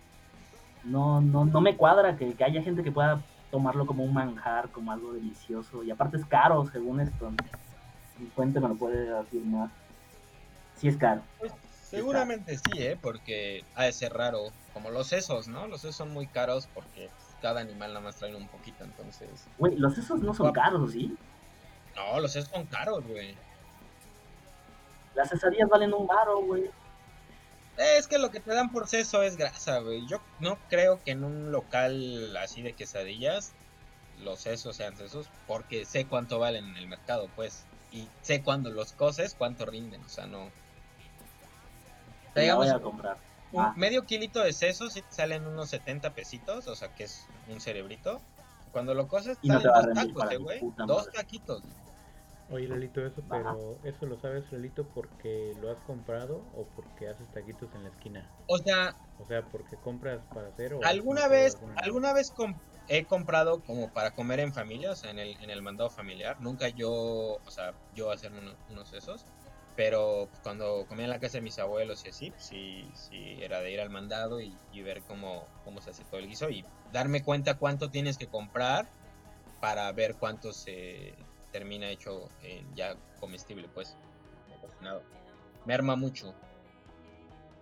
[0.85, 4.69] No, no, no me cuadra que, que haya gente que pueda tomarlo como un manjar,
[4.71, 5.83] como algo delicioso.
[5.83, 7.31] Y aparte es caro, según esto.
[8.19, 9.71] Mi fuente me lo puede afirmar.
[10.77, 11.23] Sí es caro.
[11.39, 11.53] Pues,
[11.95, 12.99] seguramente sí, ¿eh?
[13.01, 14.51] Porque ha de ser raro.
[14.73, 15.69] Como los sesos, ¿no?
[15.69, 17.09] Los sesos son muy caros porque
[17.41, 19.29] cada animal nada más trae un poquito, entonces...
[19.59, 21.17] Güey, los sesos no son caros, ¿sí?
[21.95, 23.37] No, los sesos son caros, güey.
[25.15, 26.71] Las cesarías valen un baro, güey.
[27.77, 30.07] Es que lo que te dan por seso es grasa, güey.
[30.07, 33.53] Yo no creo que en un local así de quesadillas
[34.23, 37.65] los sesos sean sesos porque sé cuánto valen en el mercado, pues.
[37.91, 40.51] Y sé cuando los coces cuánto rinden, o sea, no.
[42.35, 43.17] Voy a comprar.
[43.53, 43.75] Un ah.
[43.77, 48.21] medio kilito de sesos salen unos 70 pesitos, o sea, que es un cerebrito.
[48.73, 50.61] Cuando lo coces, salen dos tacos, eh, güey.
[50.87, 51.63] Dos taquitos.
[52.51, 57.27] Oye, Lelito, eso, pero ¿eso lo sabes, Lelito, porque lo has comprado o porque haces
[57.29, 58.29] taquitos en la esquina?
[58.49, 58.95] O sea...
[59.19, 60.85] O sea, porque compras para hacer o...
[60.85, 62.35] ¿Alguna vez, alguna, vez
[62.89, 66.37] he comprado como para comer en familia, o sea, en el, en el mandado familiar?
[66.41, 68.31] Nunca yo, o sea, yo hacer
[68.71, 69.25] unos esos.
[69.77, 73.73] Pero cuando comía en la casa de mis abuelos y así, sí, sí, era de
[73.73, 77.55] ir al mandado y, ver cómo, cómo se hace todo el guiso y darme cuenta
[77.59, 78.87] cuánto tienes que comprar
[79.61, 81.15] para ver cuánto se
[81.51, 82.29] termina hecho
[82.75, 83.97] ya comestible, pues,
[84.61, 85.03] cocinado.
[85.65, 86.35] Me arma mucho.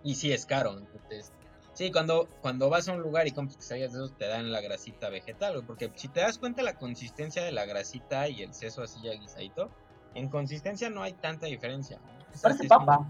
[0.03, 1.31] Y sí es caro, entonces...
[1.73, 4.61] Sí, cuando, cuando vas a un lugar y compras quesadillas de esos, te dan la
[4.61, 8.83] grasita vegetal, porque si te das cuenta la consistencia de la grasita y el seso
[8.83, 9.71] así ya guisadito,
[10.15, 11.99] en consistencia no hay tanta diferencia.
[12.41, 13.05] Parece papa.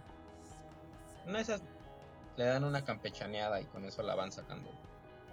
[1.25, 1.61] No, esas
[2.35, 4.69] le dan una campechaneada y con eso la van sacando.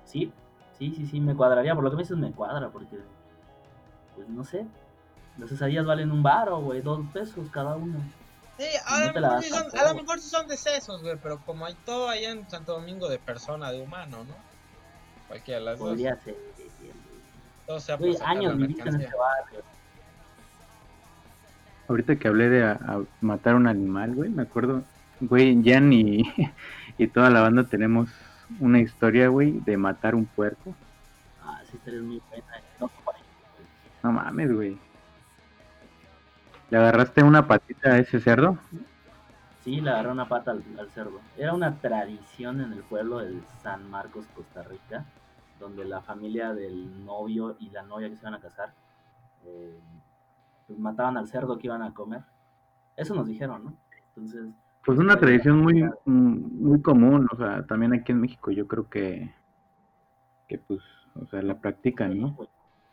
[0.04, 0.32] Sí,
[0.78, 1.74] sí, sí, sí, me cuadraría.
[1.74, 2.98] Por lo que me dices, me cuadra, porque,
[4.14, 4.66] pues no sé,
[5.38, 7.98] las cesadillas valen un baro, güey, dos pesos cada uno.
[8.58, 11.64] Sí, a, lo mejor, son, a lo mejor sí son de sesos, güey, pero como
[11.64, 14.34] hay todo allá en Santo Domingo de persona, de humano, ¿no?
[15.28, 16.24] Cualquiera de las Podría dos.
[16.24, 17.96] ser.
[17.98, 19.62] Todo años viviste en este barrio.
[21.90, 24.84] Ahorita que hablé de a, matar un animal, güey, me acuerdo,
[25.18, 26.22] güey, Jan y,
[26.98, 28.08] y toda la banda tenemos
[28.60, 30.72] una historia, güey, de matar un puerco.
[31.44, 32.46] Ah, sí, es muy buena.
[32.78, 32.88] No,
[34.04, 34.78] no mames, güey.
[36.70, 38.56] ¿Le agarraste una patita a ese cerdo?
[39.64, 41.20] Sí, le agarré una pata al, cerdo.
[41.36, 45.06] Era una tradición en el pueblo de San Marcos, Costa Rica,
[45.58, 48.72] donde la familia del novio y la novia que se iban a casar
[49.44, 49.76] eh,
[50.70, 52.22] pues mataban al cerdo que iban a comer.
[52.96, 53.74] Eso nos dijeron, ¿no?
[54.10, 54.54] Entonces.
[54.84, 59.34] Pues una tradición muy, muy común, o sea, también aquí en México yo creo que,
[60.46, 60.80] que pues,
[61.20, 62.38] o sea, la practican, ¿no?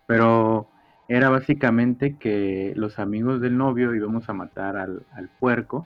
[0.07, 0.67] Pero
[1.07, 5.85] era básicamente que los amigos del novio íbamos a matar al, puerco.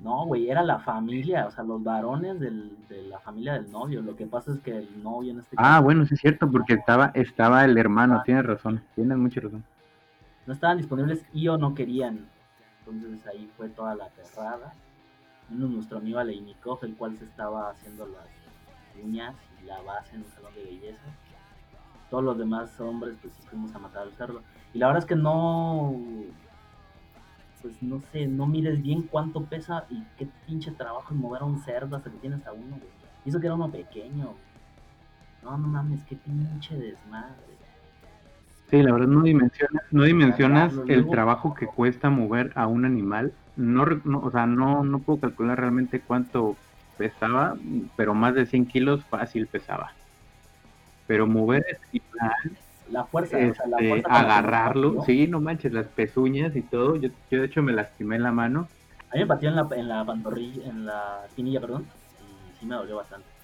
[0.00, 4.00] No, güey, era la familia, o sea, los varones de la familia del novio.
[4.00, 6.72] Lo que pasa es que el novio en este Ah, bueno, sí es cierto, porque
[6.72, 9.62] estaba, estaba el hermano, tienes razón, tienes mucha razón.
[10.48, 12.28] No estaban disponibles y o no querían.
[12.80, 14.72] Entonces ahí fue toda la perrada.
[15.48, 18.26] Menos nuestro amigo Aleinikov, el cual se estaba haciendo las
[19.04, 21.04] uñas y la base en un salón de belleza
[22.10, 24.42] todos los demás hombres pues fuimos a matar al cerdo.
[24.72, 25.94] Y la verdad es que no,
[27.62, 31.44] pues no sé, no mires bien cuánto pesa y qué pinche trabajo en mover a
[31.44, 32.98] un cerdo hasta que tienes a uno, güey.
[33.24, 34.34] Y eso que era uno pequeño.
[35.42, 37.57] No, no mames, qué pinche desmadre.
[38.70, 43.32] Sí, la verdad no dimensionas, no dimensionas el trabajo que cuesta mover a un animal.
[43.56, 46.56] No, no, o sea, no, no puedo calcular realmente cuánto
[46.98, 47.56] pesaba,
[47.96, 49.92] pero más de 100 kilos fácil pesaba.
[51.06, 52.58] Pero mover ese animal,
[52.90, 56.96] La fuerza, o sea, la este, fuerza agarrarlo, sí, no manches, las pezuñas y todo.
[56.96, 58.68] Yo, yo de hecho me lastimé la mano.
[59.10, 61.86] A mí me pateó en la, en la pantorrilla, en la espinilla, perdón,
[62.20, 63.37] y sí me dolió bastante.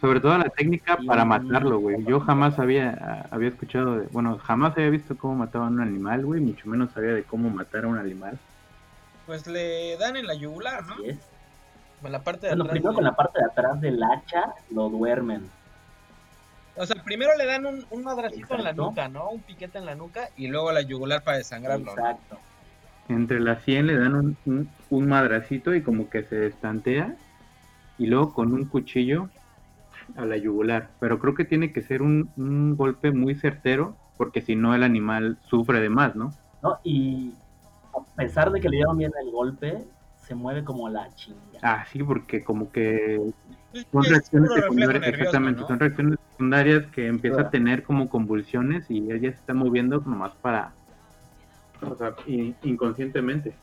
[0.00, 2.02] Sobre todo la técnica para matarlo, güey.
[2.04, 6.24] Yo jamás había, había escuchado, de, bueno, jamás había visto cómo mataban a un animal,
[6.24, 8.38] güey, mucho menos sabía de cómo matar a un animal.
[9.26, 11.04] Pues le dan en la yugular, ¿no?
[11.04, 11.18] Es.
[12.02, 12.72] En la parte de Bueno, atrás.
[12.72, 15.42] primero con la parte de atrás del hacha lo duermen.
[16.76, 19.28] O sea, primero le dan un, un madracito en la nuca, ¿no?
[19.28, 21.92] Un piquete en la nuca y luego la yugular para desangrarlo, ¿no?
[21.92, 22.38] Exacto.
[23.10, 27.14] Entre las 100 le dan un, un, un madracito y como que se destantea
[27.98, 29.28] y luego con un cuchillo
[30.16, 30.96] a la yugular.
[31.00, 34.82] Pero creo que tiene que ser un, un golpe muy certero porque si no el
[34.82, 36.36] animal sufre de más, ¿no?
[36.62, 36.78] ¿No?
[36.84, 37.34] Y
[37.94, 41.60] a pesar de que le dieron bien el golpe, se mueve como la chinga.
[41.62, 43.18] Ah, sí, porque como que
[43.92, 45.66] son es reacciones secundarias, nervioso, exactamente, ¿no?
[45.66, 47.50] son reacciones secundarias que empieza a Claro.
[47.50, 50.76] tener como convulsiones y ella se está moviendo nomás para,
[51.82, 53.60] o sea, in- inconscientemente.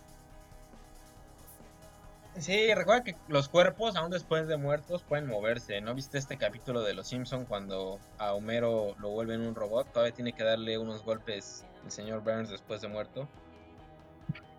[2.39, 5.81] Sí, recuerda que los cuerpos, aún después de muertos, pueden moverse.
[5.81, 9.91] ¿No viste este capítulo de Los Simpson cuando a Homero lo vuelven un robot?
[9.91, 13.27] Todavía tiene que darle unos golpes el señor Burns después de muerto.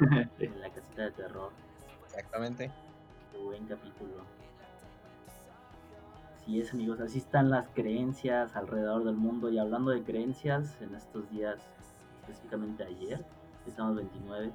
[0.39, 1.53] En la casita de terror.
[2.07, 2.71] Exactamente.
[3.33, 4.25] Qué buen capítulo.
[6.37, 7.01] Así es, amigos.
[7.01, 9.51] Así están las creencias alrededor del mundo.
[9.51, 11.59] Y hablando de creencias, en estos días,
[12.23, 13.25] específicamente ayer,
[13.67, 14.51] estamos 29,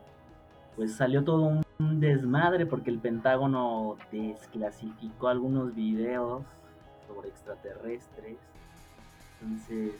[0.75, 6.43] pues salió todo un desmadre porque el Pentágono desclasificó algunos videos
[7.07, 8.37] sobre extraterrestres.
[9.41, 9.93] Entonces,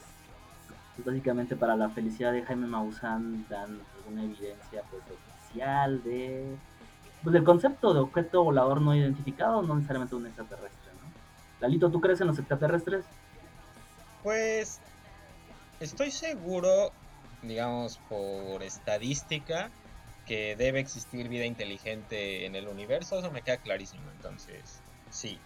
[0.96, 6.56] pues básicamente para la felicidad de Jaime Maussan dan alguna evidencia pues oficial de
[7.24, 11.10] pues del concepto de objeto volador no identificado, no necesariamente un extraterrestre, ¿no?
[11.62, 13.06] Lalito, ¿tú crees en los extraterrestres?
[14.24, 14.82] Pues
[15.80, 16.92] estoy seguro,
[17.42, 19.70] digamos, por estadística,
[20.26, 25.40] que debe existir vida inteligente en el universo, eso me queda clarísimo, entonces, sí.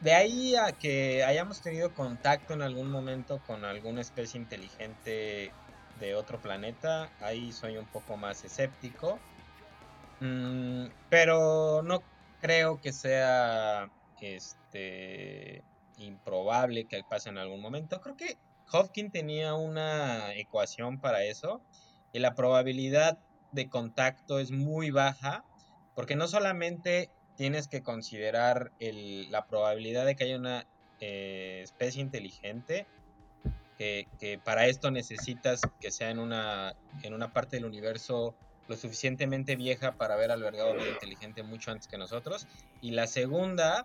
[0.00, 5.52] De ahí a que hayamos tenido contacto en algún momento con alguna especie inteligente
[6.00, 9.18] de otro planeta, ahí soy un poco más escéptico.
[10.20, 12.02] Mm, pero no
[12.40, 13.88] creo que sea
[14.24, 15.62] este
[15.98, 18.00] improbable que pase en algún momento.
[18.00, 18.38] Creo que
[18.72, 21.60] Hopkins tenía una ecuación para eso
[22.14, 23.18] y la probabilidad
[23.52, 25.44] de contacto es muy baja
[25.94, 30.66] porque no solamente tienes que considerar la probabilidad de que haya una
[31.00, 32.86] eh, especie inteligente,
[33.76, 38.34] que, que para esto necesitas que sea en una, en una parte del universo
[38.68, 42.46] lo suficientemente vieja para haber albergado vida inteligente mucho antes que nosotros.
[42.80, 43.84] Y la segunda,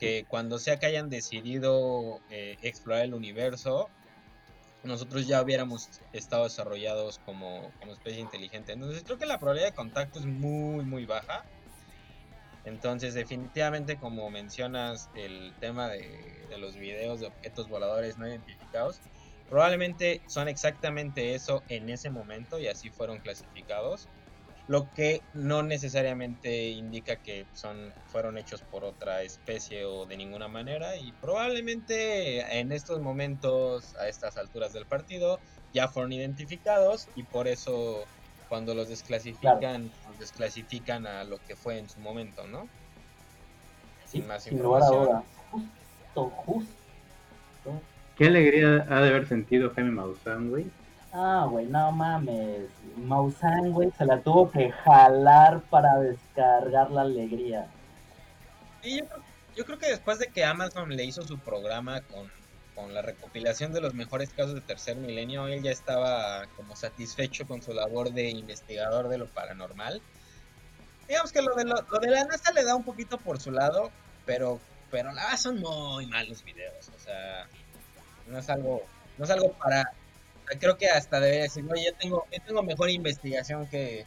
[0.00, 3.88] que cuando sea que hayan decidido eh, explorar el universo,
[4.82, 8.72] nosotros ya hubiéramos estado desarrollados como, como especie inteligente.
[8.72, 11.44] Entonces creo que la probabilidad de contacto es muy, muy baja.
[12.64, 19.00] Entonces definitivamente como mencionas el tema de, de los videos de objetos voladores no identificados,
[19.48, 24.08] probablemente son exactamente eso en ese momento y así fueron clasificados.
[24.68, 30.46] Lo que no necesariamente indica que son, fueron hechos por otra especie o de ninguna
[30.46, 30.96] manera.
[30.96, 35.40] Y probablemente en estos momentos, a estas alturas del partido,
[35.72, 38.04] ya fueron identificados y por eso
[38.48, 42.68] cuando los desclasifican, los desclasifican a lo que fue en su momento, ¿no?
[44.06, 45.04] Sin más información.
[45.04, 45.24] dudas.
[45.50, 47.82] Justo, justo.
[48.16, 50.66] Qué alegría ha de haber sentido Jaime Maussan, güey.
[51.20, 52.68] Ah, güey, no mames.
[52.96, 57.66] Maussan, güey, se la tuvo que jalar para descargar la alegría.
[58.84, 58.98] Y
[59.56, 62.30] yo, creo- que después de que Amazon le hizo su programa con,
[62.76, 67.48] con la recopilación de los mejores casos de tercer milenio, él ya estaba como satisfecho
[67.48, 70.00] con su labor de investigador de lo paranormal.
[71.08, 73.90] Digamos que lo de, lo, de la NASA le da un poquito por su lado,
[74.24, 74.60] pero,
[74.92, 76.90] pero la son muy malos videos.
[76.94, 77.48] O sea,
[78.28, 78.82] no es algo,
[79.16, 79.82] no es algo para.
[80.58, 84.04] Creo que hasta debería decir, oye, yo tengo, yo tengo mejor investigación que,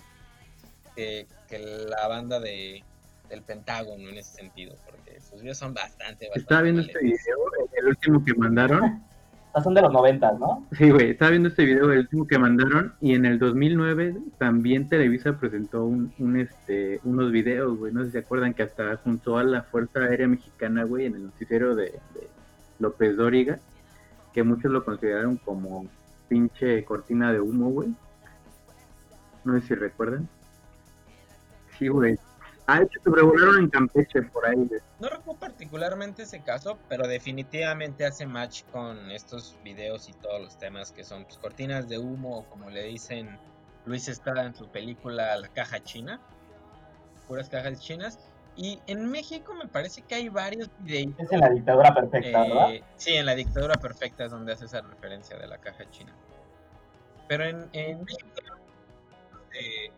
[0.96, 2.84] que, que la banda de,
[3.32, 6.40] del Pentágono en ese sentido, porque sus videos son bastante, bastante.
[6.40, 7.38] Estaba viendo este video,
[7.74, 9.04] el último que mandaron.
[9.48, 10.68] Estas son de los noventas, ¿no?
[10.78, 14.88] Sí, güey, estaba viendo este video, el último que mandaron, y en el 2009 también
[14.88, 18.96] Televisa presentó un, un, este, unos videos, güey, no sé si se acuerdan que hasta
[18.98, 22.28] juntó a la Fuerza Aérea Mexicana, güey, en el noticiero de, de
[22.80, 23.60] López Dóriga,
[24.34, 25.86] que muchos lo consideraron como
[26.32, 27.94] pinche cortina de humo, güey.
[29.44, 30.30] No sé si recuerdan.
[31.78, 32.18] Sí, güey.
[32.68, 34.56] Ah, se sobrevolaron en Campeche por ahí.
[35.02, 40.58] No recuerdo particularmente ese caso, pero definitivamente hace match con estos videos y todos los
[40.58, 43.38] temas que son pues, cortinas de humo, como le dicen
[43.86, 46.22] Luis Estrada en su película La Caja China.
[47.28, 48.20] Puras cajas chinas.
[48.56, 51.14] Y en México me parece que hay varios videos.
[51.18, 52.74] Es en la dictadura perfecta, ¿verdad?
[52.74, 56.14] Eh, sí, en la dictadura perfecta es donde hace esa referencia de la caja china.
[57.28, 58.30] Pero en, en México
[59.52, 59.92] de,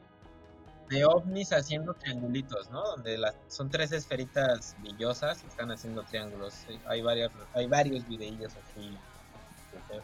[0.90, 2.84] de ovnis haciendo triangulitos, ¿no?
[2.84, 6.54] Donde las, son tres esferitas brillosas y están haciendo triángulos.
[6.54, 8.98] Sí, Hay varios, hay varios videillos así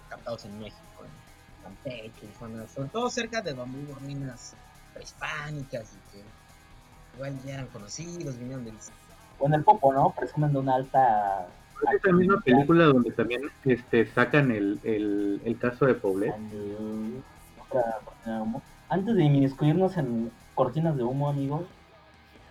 [0.09, 2.27] captados en México, en Campeche,
[2.73, 4.55] sobre todo cerca de donde hubo ruinas
[4.93, 6.23] prehispánicas y que
[7.15, 8.75] igual ya eran conocidos, vinieron del
[9.39, 10.13] O en el Popo, ¿no?
[10.17, 11.47] Presumen de una alta...
[11.93, 16.33] Es la misma película donde también este, sacan el, el, el caso de Poblet.
[17.65, 18.61] Otra cortina de humo.
[18.89, 21.61] Antes de inmiscuirnos en cortinas de humo, amigos,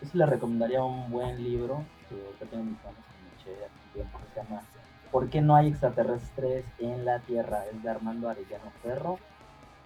[0.00, 3.54] yo sí les recomendaría un buen libro que ahorita tengo en mis manos que me
[3.54, 4.62] eché hace un tiempo, que se llama
[5.10, 7.64] ¿Por qué no hay extraterrestres en la Tierra?
[7.72, 9.18] Es de Armando Arellano Ferro.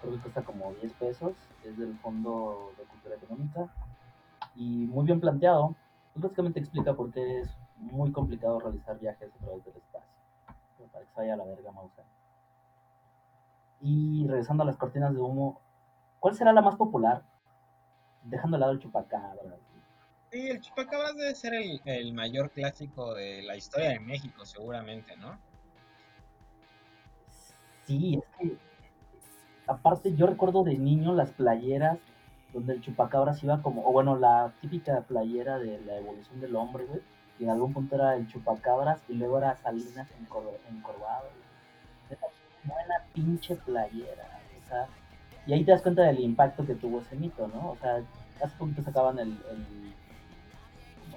[0.00, 1.32] Creo que cuesta como 10 pesos.
[1.64, 3.68] Es del Fondo de Cultura Económica.
[4.54, 5.74] Y muy bien planteado.
[6.12, 10.08] Pues básicamente explica por qué es muy complicado realizar viajes a través del espacio.
[10.92, 12.04] Para que se vaya a la verga, Mauser.
[13.80, 15.60] Y regresando a las cortinas de humo,
[16.20, 17.22] ¿cuál será la más popular?
[18.24, 19.58] Dejando de lado el chupacabras.
[20.32, 25.14] Sí, el Chupacabras debe ser el, el mayor clásico de la historia de México, seguramente,
[25.18, 25.38] ¿no?
[27.84, 28.56] Sí, es que
[29.66, 31.98] aparte yo recuerdo de niño las playeras
[32.52, 36.84] donde el chupacabras iba como, o bueno, la típica playera de la evolución del hombre,
[36.86, 37.00] güey.
[37.38, 41.28] Y en algún punto era el chupacabras y luego era Salinas encor- encorvado.
[42.08, 42.20] güey.
[42.64, 44.40] Buena pinche playera.
[44.64, 44.86] O sea,
[45.46, 47.70] y ahí te das cuenta del impacto que tuvo ese mito, ¿no?
[47.70, 48.02] O sea,
[48.44, 49.92] hace poquito sacaban el, el-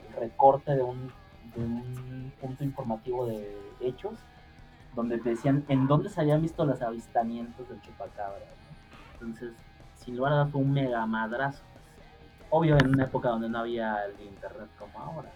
[0.07, 1.11] el recorte de un,
[1.55, 4.13] de un punto informativo de hechos
[4.95, 8.39] donde te decían en dónde se habían visto los avistamientos del chupacabra.
[8.39, 9.27] ¿no?
[9.27, 9.51] Entonces,
[10.05, 11.61] sin lugar a dudas, fue un mega madrazo.
[12.49, 15.29] Obvio, en una época donde no había el internet como ahora.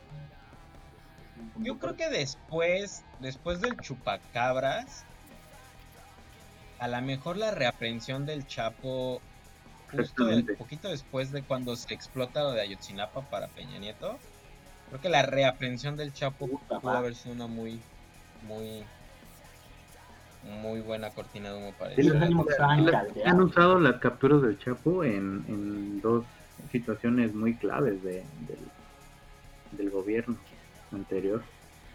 [1.58, 5.04] un Yo creo que después, después del Chupacabras,
[6.80, 9.22] a lo mejor la reaprensión del Chapo,
[9.92, 10.54] justo Exactamente.
[10.54, 14.18] poquito después de cuando se explota lo de Ayotzinapa para Peña Nieto,
[14.88, 17.82] creo que la reaprensión del Chapo Puta pudo haber sido una muy,
[18.48, 18.86] muy,
[20.44, 22.14] muy buena cortina de humo para Sí, eso.
[22.14, 23.26] los ánimos estaban La- caldeados.
[23.34, 26.26] han usado las capturas del Chapo en, en dos
[26.72, 28.60] situaciones muy claves de, del,
[29.72, 30.38] del gobierno
[30.92, 31.42] anterior.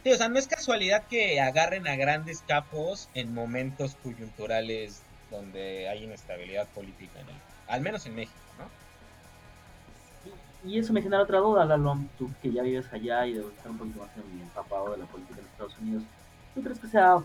[0.02, 5.88] Sí, o sea, no es casualidad que agarren a grandes capos en momentos coyunturales donde
[5.88, 7.34] hay inestabilidad política, en el,
[7.68, 8.64] al menos en México, ¿no?
[10.70, 13.70] Y eso me genera otra duda, Lalo, tú que ya vives allá y debes estar
[13.70, 16.02] un poquito más empapado de la política en Estados Unidos.
[16.54, 17.16] ¿Tú crees que sea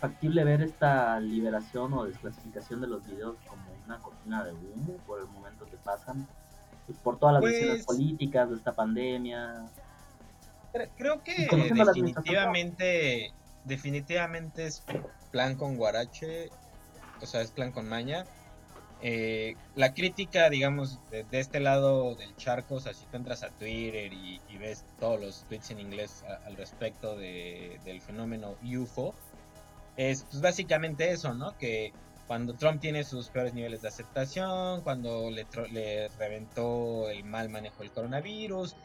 [0.00, 5.20] factible ver esta liberación o desclasificación de los videos como una cortina de humo por
[5.20, 6.26] el momento que pasan?
[6.86, 9.66] Pues por todas las Pues- decisiones políticas de esta pandemia.
[10.72, 11.46] Cre- Creo que
[12.24, 13.32] definitivamente,
[13.64, 14.82] definitivamente es
[15.30, 16.48] plan con Guarache,
[17.20, 18.24] o sea, es plan con Maña.
[19.02, 23.42] Eh, la crítica, digamos, de, de este lado del charco, o sea, si tú entras
[23.42, 28.00] a Twitter y, y ves todos los tweets en inglés a- al respecto de- del
[28.02, 29.14] fenómeno UFO,
[29.96, 31.56] es pues, básicamente eso, ¿no?
[31.58, 31.92] Que
[32.26, 37.82] cuando Trump tiene sus peores niveles de aceptación, cuando le, le reventó el mal manejo
[37.82, 38.76] del coronavirus,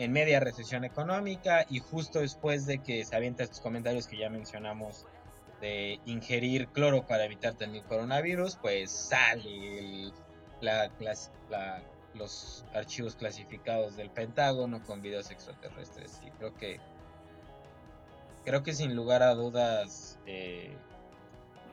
[0.00, 4.30] en media recesión económica y justo después de que se avienta estos comentarios que ya
[4.30, 5.06] mencionamos
[5.60, 10.10] de ingerir cloro para evitar tener coronavirus, pues sale
[12.14, 16.80] los archivos clasificados del Pentágono con videos extraterrestres y creo que
[18.44, 20.76] creo que sin lugar a dudas eh,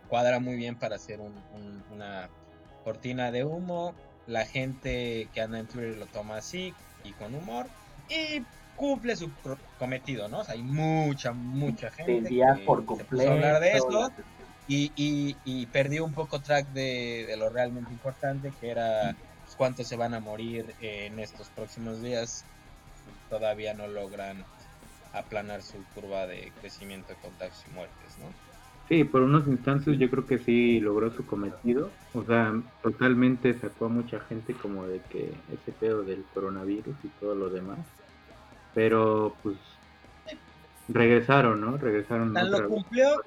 [0.08, 2.30] cuadra muy bien para hacer un- un- una
[2.84, 3.96] cortina de humo.
[4.26, 7.68] La gente que anda en Twitter lo toma así y con humor
[8.10, 8.42] y
[8.76, 9.32] cumple su
[9.80, 10.40] cometido, ¿no?
[10.40, 13.32] O sea, hay mucha, mucha gente que por completo.
[13.32, 14.12] hablar de esto
[14.68, 19.56] y, y, y perdió un poco track de, de lo realmente importante, que era pues,
[19.56, 22.46] cuántos se van a morir en estos próximos días.
[23.30, 24.46] Todavía no logran
[25.14, 28.26] aplanar su curva de crecimiento de contagios y muertes, ¿no?
[28.88, 31.92] Sí, por unos instantes yo creo que sí logró su cometido.
[32.14, 37.08] O sea, totalmente sacó a mucha gente como de que ese pedo del coronavirus y
[37.20, 37.80] todo lo demás.
[38.74, 39.58] Pero pues
[40.88, 41.78] regresaron, ¿no?
[41.78, 42.34] Regresaron.
[42.34, 43.22] Tan otra lo cumplió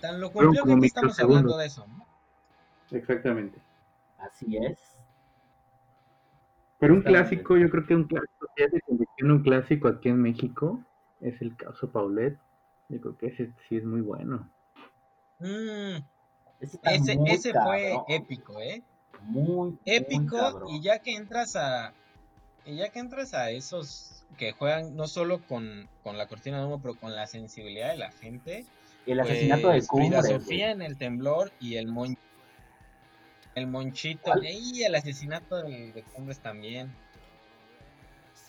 [0.00, 2.04] Tan lo cumplió como que estamos hablando de eso, ¿no?
[2.90, 3.58] Exactamente.
[4.18, 4.78] Así es.
[6.78, 10.08] Pero un clásico, yo creo que un clásico ya se convirtió en un clásico aquí
[10.08, 10.84] en México
[11.20, 12.38] es el caso Paulet.
[12.88, 14.50] Yo creo que ese sí es muy bueno.
[15.38, 15.96] Mm,
[16.60, 18.82] Ese, está ese muy ese fue épico, ¿eh?
[19.20, 20.68] Muy, muy épico cabrón.
[20.68, 21.94] y ya que entras a
[22.64, 26.66] y ya que entras a esos que juegan no solo con, con la cortina de
[26.66, 28.66] humo pero con la sensibilidad de la gente
[29.06, 30.22] El asesinato de pues, Frida Cumbre.
[30.22, 32.16] Sofía en el temblor y el mon
[33.54, 36.92] el monchito y el asesinato de, de Cumbres también.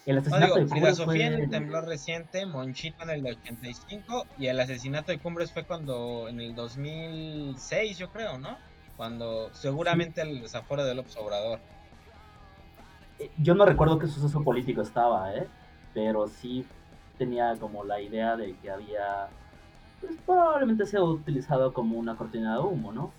[0.05, 4.27] El no asesinato digo de Frida Sofía en el temblor reciente Monchito en el 85
[4.37, 8.57] y el asesinato de Cumbres fue cuando en el 2006 yo creo no
[8.97, 11.59] cuando seguramente el desaforo del López Obrador.
[13.19, 15.47] Eh, Yo no recuerdo qué suceso político estaba, ¿eh?
[15.93, 16.65] Pero sí
[17.17, 19.27] tenía como la idea de que había,
[20.01, 23.11] pues probablemente sea utilizado como una cortina de humo, ¿no?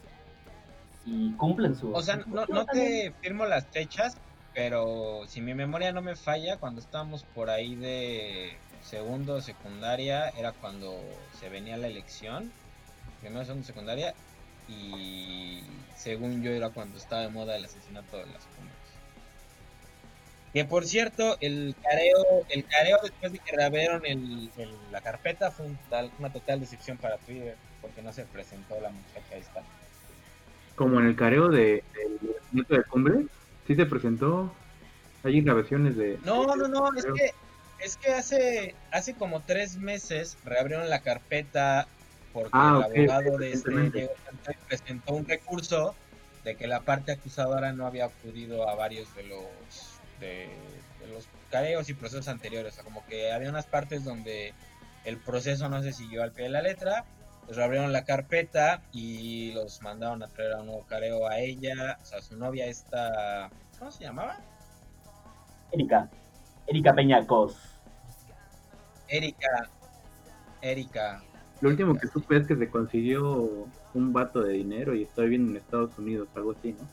[1.06, 1.92] Y cumplen su...
[1.92, 4.16] O sea, no, te firmo las fechas,
[4.52, 10.28] pero si mi memoria no me falla, cuando estábamos por ahí de segundo o secundaria,
[10.30, 11.00] era cuando
[11.32, 12.52] se venía la elección,
[13.20, 14.14] primero, segundo, secundaria,
[14.68, 15.60] y
[15.96, 18.76] según yo era cuando estaba de moda el asesinato de las cumbres.
[20.52, 25.50] Que por cierto, el careo, el careo después de que reabrieron el, el- la carpeta
[25.50, 29.62] fue un tal- una total decepción para Twitter, porque no se presentó la muchacha esta.
[30.76, 32.18] Como en el careo de, del
[32.52, 33.26] nieto de cumbre,
[33.66, 34.52] sí se presentó.
[35.24, 36.18] Hay grabaciones de.
[36.24, 37.32] No, no, no, es que,
[37.80, 41.88] es que hace, hace como tres meses reabrieron la carpeta
[42.32, 43.98] porque Ah, el ok, abogado de este recientemente.
[43.98, 45.94] Diego Santoy presentó un recurso
[46.44, 49.40] de que la parte acusadora no había acudido a varios de los
[50.20, 50.48] de,
[51.00, 54.52] de los careos y procesos anteriores, o sea, como que había unas partes donde
[55.04, 57.04] el proceso no se siguió al pie de la letra,
[57.46, 61.96] pues reabrieron la carpeta y los mandaron a traer a un nuevo careo a ella,
[62.02, 64.38] o sea, su novia esta, ¿cómo se llamaba?
[65.72, 66.10] Erika.
[66.66, 67.56] Erika Peñacos.
[69.08, 69.70] Erika,
[70.60, 71.22] Erika,
[71.60, 75.52] Lo último que supe es que se consiguió un vato de dinero y está viviendo
[75.52, 76.88] en Estados Unidos, algo así, ¿no?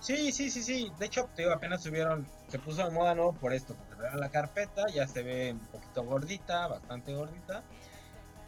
[0.00, 0.92] Sí, sí, sí, sí.
[0.98, 4.30] De hecho, te digo, apenas subieron, se puso de moda nuevo por esto, porque la
[4.30, 7.62] carpeta, ya se ve un poquito gordita, bastante gordita.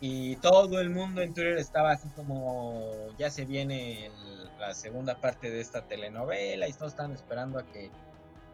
[0.00, 4.12] Y todo el mundo en Twitter estaba así como, ya se viene el-
[4.58, 7.90] la segunda parte de esta telenovela y todos están esperando a que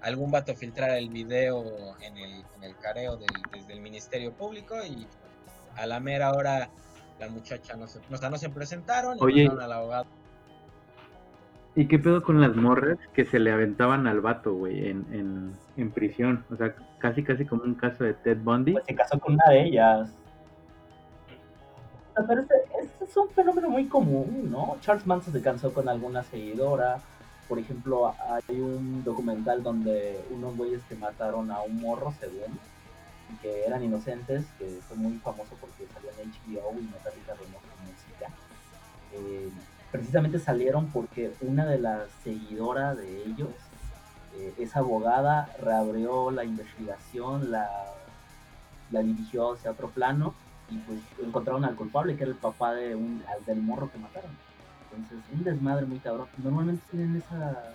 [0.03, 1.65] algún vato filtrara el video
[2.01, 5.07] en el, en el careo del- desde el Ministerio Público y
[5.77, 6.69] a la mera hora
[7.19, 9.49] la muchacha no se, o sea, no se presentaron y Oye.
[9.49, 10.07] mandaron al abogado.
[11.75, 15.53] ¿Y qué pedo con las morras que se le aventaban al vato, güey, en, en,
[15.77, 16.45] en prisión?
[16.51, 18.73] O sea, casi casi como un caso de Ted Bundy.
[18.73, 20.11] Pues se casó con una de ellas.
[22.15, 24.77] Pero este, este es un fenómeno muy común, ¿no?
[24.81, 27.01] Charles Manson se casó con alguna seguidora.
[27.49, 32.59] Por ejemplo, hay un documental donde unos güeyes que mataron a un morro, según,
[33.33, 37.67] y que eran inocentes, que fue muy famoso porque salió en HBO y Metallica Reynoso
[37.83, 38.29] música.
[39.13, 39.51] Eh,
[39.91, 43.51] precisamente salieron porque una de las seguidoras de ellos
[44.37, 47.69] eh, es abogada, reabrió la investigación, la,
[48.91, 50.35] la dirigió hacia otro plano
[50.73, 54.31] y pues encontraron al culpable que era el papá de un, del morro que mataron.
[54.95, 56.29] Entonces, un desmadre muy cabrón.
[56.39, 57.75] Normalmente tienen esa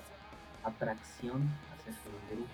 [0.63, 2.49] atracción hacia su grupo.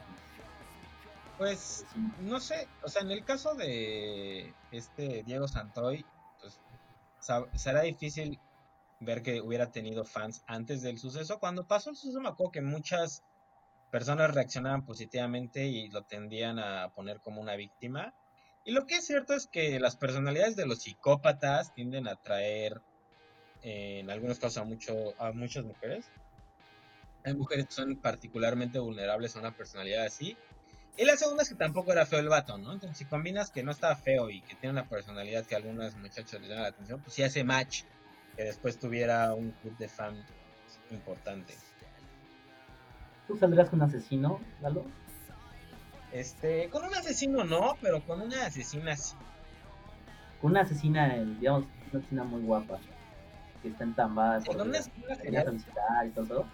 [1.37, 1.99] Pues Sí.
[2.21, 6.05] no sé, o sea, en el caso de este Diego Santoy,
[6.39, 6.59] pues
[7.55, 8.39] será difícil
[8.99, 11.39] ver que hubiera tenido fans antes del suceso.
[11.39, 13.23] Cuando pasó el suceso me acuerdo que muchas
[13.91, 18.13] personas reaccionaban positivamente y lo tendían a poner como una víctima.
[18.65, 22.81] Y lo que es cierto es que las personalidades de los psicópatas tienden a atraer,
[23.61, 26.05] eh, en algunos casos, a, mucho, a muchas mujeres.
[27.25, 30.37] Hay mujeres que son particularmente vulnerables a una personalidad así.
[30.95, 32.71] Y la segunda es que tampoco era feo el vato, ¿no?
[32.71, 35.95] Entonces, si combinas que no estaba feo y que tiene una personalidad que a algunas
[35.95, 37.83] muchachas les llama la atención, pues sí hace match
[38.35, 40.23] que después tuviera un club de fans
[40.91, 41.55] importante.
[43.27, 44.85] ¿Tú saldrás con un asesino, Lalo?
[46.13, 49.15] Este, con un asesino no, pero con una asesina sí.
[50.41, 52.79] Con una asesina, eh, digamos, una asesina muy guapa,
[53.61, 55.43] que está entambada Sí, con una asesina
[56.05, 56.45] y todo.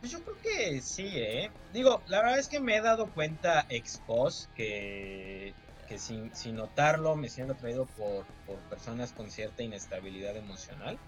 [0.00, 1.50] Pues yo creo que sí, ¿eh?
[1.72, 5.54] Digo, la verdad es que me he dado cuenta ex post que,
[5.88, 10.98] que sin, sin notarlo me siento atraído por, por personas con cierta inestabilidad emocional.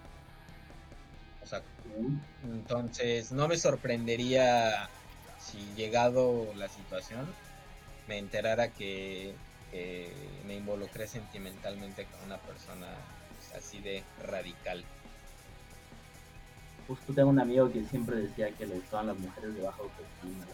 [1.41, 1.61] O sea,
[2.43, 4.89] entonces no me sorprendería
[5.39, 7.27] si llegado la situación
[8.07, 9.33] me enterara que,
[9.71, 10.11] que
[10.45, 12.87] me involucré sentimentalmente con una persona
[13.37, 14.83] pues, así de radical.
[16.87, 20.45] Justo tengo un amigo que siempre decía que le gustaban las mujeres de baja autoestima.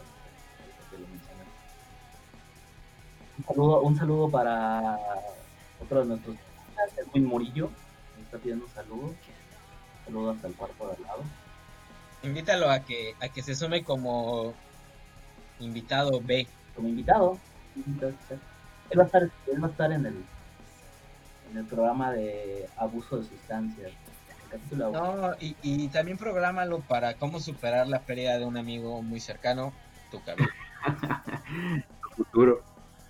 [3.37, 4.97] Un saludo, un saludo para
[5.81, 6.37] otro de nuestros
[6.97, 7.69] Edwin Murillo.
[8.17, 9.15] Me está pidiendo saludos.
[10.05, 11.23] Saludos hasta el cuarto de al lado.
[12.23, 14.53] Invítalo a que, a que se sume como
[15.59, 16.47] invitado B.
[16.75, 17.37] Como invitado.
[17.75, 20.25] Él va a estar, él va a estar en el
[21.51, 23.91] en el programa de abuso de sustancias.
[24.71, 29.73] No, y, y también prográmalo para cómo superar la pérdida de un amigo muy cercano,
[30.11, 30.47] tu cabello.
[32.15, 32.61] futuro.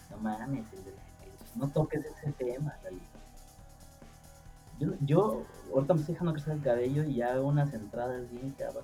[0.09, 0.65] No mames,
[1.55, 2.73] no toques ese tema,
[4.79, 8.51] Yo, yo ahorita me estoy dejando crecer el cabello y ya hago unas entradas bien
[8.51, 8.83] cabrón.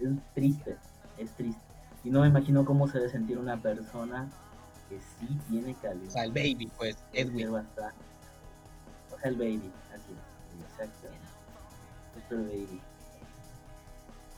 [0.00, 0.76] Es triste,
[1.18, 1.71] es triste.
[2.04, 4.28] Y no me imagino cómo se debe sentir una persona
[4.88, 6.08] que sí tiene cabello.
[6.08, 7.48] O sea, el baby, pues, Edwin.
[7.48, 7.92] O sea,
[9.24, 10.12] el baby, así,
[10.66, 11.28] exactamente.
[12.30, 12.80] baby.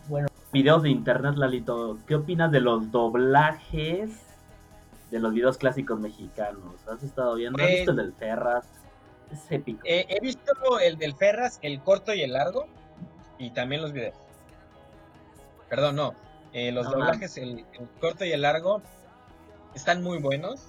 [0.08, 1.98] Bueno, videos de internet, Lalito.
[2.06, 4.10] ¿Qué opinas de los doblajes
[5.10, 6.74] de los videos clásicos mexicanos?
[6.86, 7.62] ¿Has estado viendo?
[7.62, 8.66] ¿Has visto el del Ferras?
[9.32, 9.80] Es épico.
[9.84, 12.66] Eh, he visto el del Ferras, el corto y el largo,
[13.38, 14.16] y también los videos.
[15.70, 16.23] Perdón, no.
[16.54, 17.66] Eh, los doblajes, el,
[18.00, 18.80] corto y el largo,
[19.74, 20.68] están muy buenos.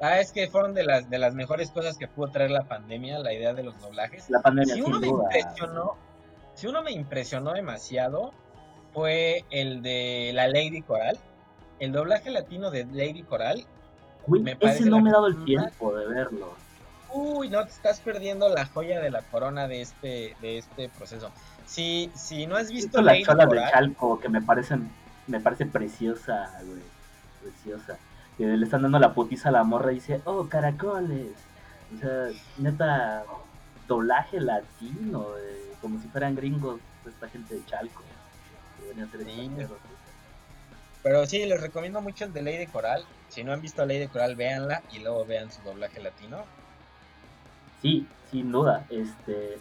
[0.00, 3.18] Ah, es que fueron de las de las mejores cosas que pudo traer la pandemia,
[3.18, 4.30] la idea de los doblajes.
[4.30, 5.96] La pandemia, si uno me impresionó,
[6.54, 8.32] si uno me impresionó demasiado,
[8.92, 11.18] fue el de la Lady Coral.
[11.80, 13.66] El doblaje latino de Lady Coral.
[14.28, 16.54] me ese no me he dado el tiempo de verlo.
[17.12, 21.32] Uy, no te estás perdiendo la joya de la corona de este, de este proceso.
[21.66, 24.90] Si, si no has visto la chola de Chalco, que me parecen,
[25.26, 26.82] me parece preciosa, güey.
[27.42, 27.98] Preciosa.
[28.36, 31.32] Que le están dando la putiza a la morra y dice, oh, caracoles.
[31.94, 33.24] O sea, neta,
[33.86, 35.26] doblaje latino,
[35.80, 38.02] como si fueran gringos, esta gente de Chalco.
[41.02, 43.04] Pero sí, les recomiendo mucho el de Ley de Coral.
[43.28, 46.44] Si no han visto Ley de Coral, véanla y luego vean su doblaje latino.
[47.82, 48.86] Sí, sin duda.
[48.88, 49.58] Este,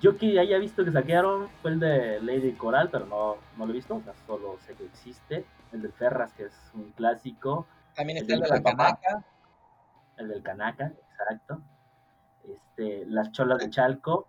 [0.00, 3.72] yo que haya visto que saquearon fue el de Lady Coral, pero no, no lo
[3.72, 5.44] he visto, o sea, solo sé que existe.
[5.72, 7.66] El de Ferras, que es un clásico.
[7.94, 9.24] También está el, de la Canaca.
[10.16, 11.62] El del Canaca, exacto.
[12.44, 14.26] Este, las cholas de Chalco,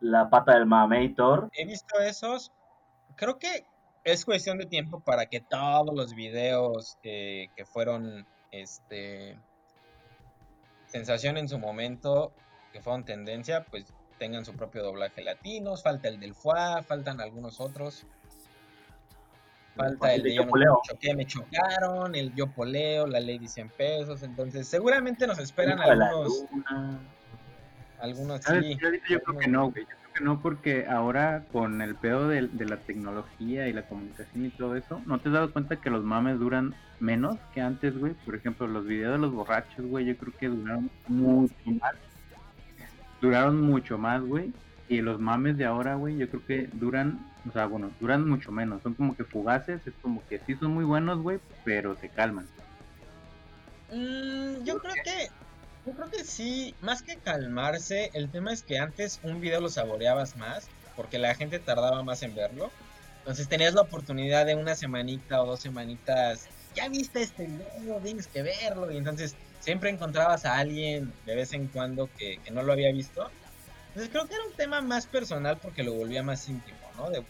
[0.00, 1.48] la pata del Mameitor.
[1.52, 2.52] He visto esos.
[3.16, 3.66] Creo que
[4.04, 9.38] es cuestión de tiempo para que todos los videos que fueron este
[10.86, 12.32] sensación en su momento,
[12.72, 13.92] que fueron tendencia, pues
[14.22, 15.76] tengan su propio doblaje latino.
[15.76, 18.06] Falta el del FUA, faltan algunos otros.
[19.74, 20.44] Falta el, de, yo,
[20.88, 24.22] choqué, me chocaron, el yo poleo, la ley de 100 pesos.
[24.22, 26.44] Entonces, seguramente nos esperan algunos.
[27.98, 28.78] Algunos sí.
[29.10, 29.82] Yo, creo que no, güey.
[29.82, 34.46] Yo creo que no, porque ahora con el pedo de, la tecnología y la comunicación
[34.46, 37.98] y todo eso, ¿no te has dado cuenta que los mames duran menos que antes,
[37.98, 38.12] güey?
[38.24, 41.96] Por ejemplo, los videos de los borrachos, güey, yo creo que duraron mucho más.
[43.22, 44.52] Duraron mucho más, güey.
[44.88, 48.52] Y los mames de ahora, güey, yo creo que duran o sea, bueno, duran mucho
[48.52, 48.82] menos.
[48.82, 49.80] Son como que fugaces.
[49.86, 52.46] Es como que sí son muy buenos, güey, pero se calman.
[53.90, 55.30] Mm, yo creo que.
[55.86, 56.74] Yo creo que sí.
[56.80, 60.68] Más que calmarse, el tema es que antes un video lo saboreabas más.
[60.96, 62.70] Porque la gente tardaba más en verlo.
[63.20, 66.48] Entonces tenías la oportunidad de una semanita o dos semanitas.
[66.74, 68.90] Ya viste este video, tienes que verlo.
[68.92, 72.92] Y entonces siempre encontrabas a alguien de vez en cuando que, que no lo había
[72.92, 73.30] visto.
[73.88, 76.82] Entonces creo que era un tema más personal porque lo volvía más íntimo.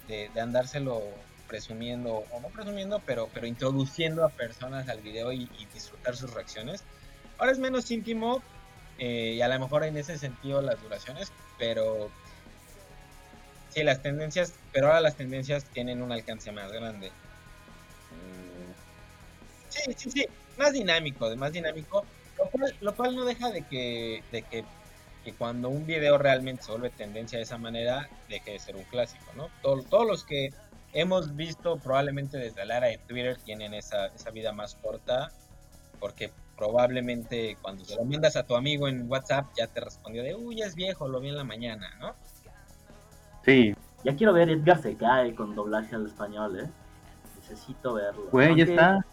[0.09, 1.03] De, andárselo
[1.47, 6.83] presumiendo, o no presumiendo, pero, pero introduciendo a personas al video y, disfrutar sus reacciones.
[7.39, 8.43] Ahora es menos íntimo
[8.99, 12.11] eh, y a lo mejor en ese sentido las duraciones, pero
[13.71, 17.09] sí, las tendencias, pero ahora las tendencias tienen un alcance más grande.
[18.11, 18.73] Mm,
[19.69, 20.27] sí, sí, sí,
[20.59, 22.05] más dinámico, más dinámico,
[22.81, 24.65] lo cual, no deja de que, de que
[25.25, 28.85] que cuando un video realmente se vuelve tendencia de esa manera, deje de ser un
[28.85, 29.49] clásico, ¿no?
[29.63, 30.51] todos los que
[30.93, 35.31] hemos visto probablemente desde la era de Twitter tienen esa, esa vida más corta,
[36.01, 40.35] porque probablemente cuando te lo mandas a tu amigo en WhatsApp ya te respondió de,
[40.35, 42.15] uy, es viejo, lo vi en la mañana, ¿no?
[43.45, 43.75] Sí.
[44.05, 46.71] Ya quiero ver Edgar se cae con doblaje al español, ¿eh?
[47.41, 48.29] Necesito verlo.
[48.31, 49.07] Güey, ya está.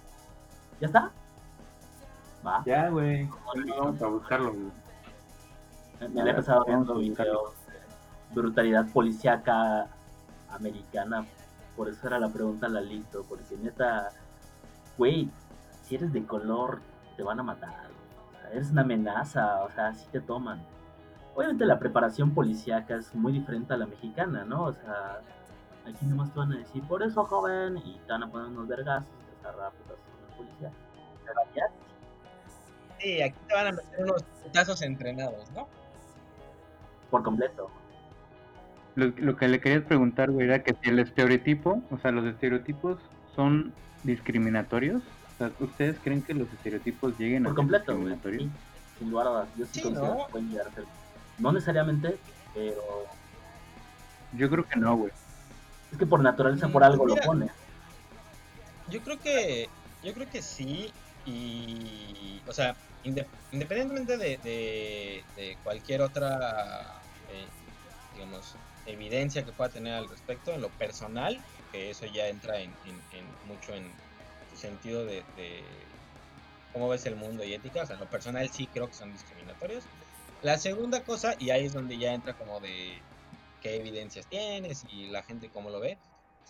[0.81, 1.11] ¿Ya está?
[2.45, 2.63] Va.
[2.65, 3.29] Ya, güey.
[3.77, 6.09] Vamos a buscarlo, güey.
[6.13, 9.87] Me he empezado viendo videos de brutalidad policíaca
[10.49, 11.25] americana.
[11.75, 13.25] Por eso era la pregunta a Lalito.
[13.27, 14.09] Porque neta,
[14.97, 15.29] güey,
[15.83, 16.79] si eres de color,
[17.17, 17.89] te van a matar.
[18.51, 20.61] eres una amenaza, o sea, así te toman.
[21.35, 24.65] obviamente la preparación policíaca es muy diferente a la mexicana, ¿no?
[24.65, 25.21] O sea,
[25.85, 28.67] aquí nomás te van a decir, por eso joven, y te van a poner unos
[28.67, 29.05] vergas,
[29.41, 30.71] te vas a con policía.
[31.25, 31.78] Pero allá
[32.99, 35.67] Sí, aquí te van a meter unos putazos entrenados, ¿no?
[37.09, 37.69] Por completo.
[38.95, 42.99] Lo, que le quería preguntar, güey, era que si el estereotipo, o sea, los estereotipos
[43.35, 43.73] son
[44.03, 45.01] discriminatorios.
[45.01, 48.43] O sea, ¿ustedes creen que los estereotipos lleguen Por a completo, ser discriminatorios?
[48.43, 48.49] Sí,
[48.99, 49.47] sin lugar a dudas.
[49.57, 50.25] Yo sí, considero ¿no?
[50.25, 50.83] que pueden llegar a ser.
[51.37, 52.17] No necesariamente,
[52.53, 52.81] pero.
[54.33, 55.11] Yo creo que no, güey.
[55.91, 57.47] Es que por naturaleza, por algo lo pone.
[58.89, 59.69] Yo creo que.
[60.03, 60.91] Yo creo que sí.
[61.25, 62.41] Y.
[62.47, 67.45] O sea, independientemente de, cualquier otra, eh,
[68.15, 71.39] digamos, evidencia que pueda tener al respecto, en lo personal,
[71.71, 72.73] que eso ya entra en,
[73.47, 73.91] mucho en
[74.51, 75.23] tu sentido de,
[76.73, 79.11] cómo ves el mundo y ética, o sea, en lo personal sí creo que son
[79.11, 79.83] discriminatorios.
[80.41, 83.01] La segunda cosa, y ahí es donde ya entra como de
[83.61, 85.97] qué evidencias tienes y la gente cómo lo ve,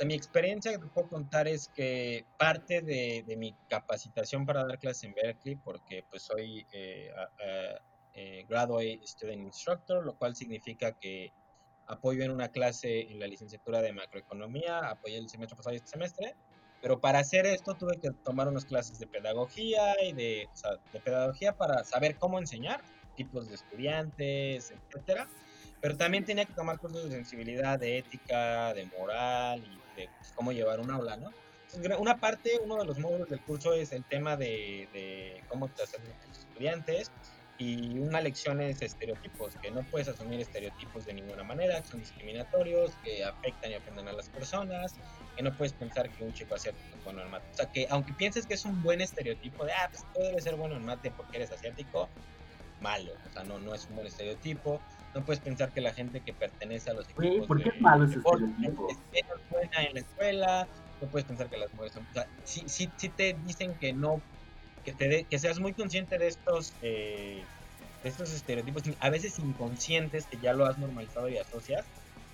[0.05, 5.03] mi experiencia que te puedo contar es que parte de, mi capacitación para dar clases
[5.03, 7.11] en Berkeley, porque pues soy eh,
[8.13, 11.31] eh, Graduate Student Instructor, lo cual significa que
[11.87, 15.89] apoyo en una clase en la licenciatura de macroeconomía, apoyé el semestre pasado y este
[15.89, 16.35] semestre,
[16.81, 20.47] pero para hacer esto tuve que tomar unas clases de pedagogía y de,
[20.93, 22.81] de pedagogía para saber cómo enseñar,
[23.15, 25.27] tipos de estudiantes, etcétera
[25.81, 30.51] pero también tenía que tomar cursos de sensibilidad, de ética, de moral y de cómo
[30.51, 31.31] llevar un aula, ¿no?
[31.99, 36.01] una parte, uno de los módulos del curso es el tema de, cómo te hacen
[36.27, 37.11] los estudiantes
[37.59, 41.99] y una lección es estereotipos, que no puedes asumir estereotipos de ninguna manera, que son
[41.99, 44.95] discriminatorios, que afectan y ofenden a las personas,
[45.35, 47.45] que no puedes pensar que un chico asiático es bueno en mate.
[47.51, 50.45] O sea, que aunque pienses que es un buen estereotipo de, ah, pues tú debes
[50.45, 52.09] ser bueno en mate porque eres asiático,
[52.79, 54.81] malo, o sea, no, no es un buen estereotipo
[55.13, 58.05] no puedes pensar que la gente que pertenece a los equipos ¿por qué es malo
[58.05, 58.89] ese estereotipo?
[58.89, 60.67] Es buena en la escuela,
[61.01, 62.05] no puedes pensar que las mujeres son...
[62.09, 64.21] O sea, sí, sí, sí te dicen que no,
[64.85, 67.43] que, te que seas muy consciente de estos, eh,
[68.03, 71.85] de estos estereotipos, a veces inconscientes, que ya lo has normalizado y asocias,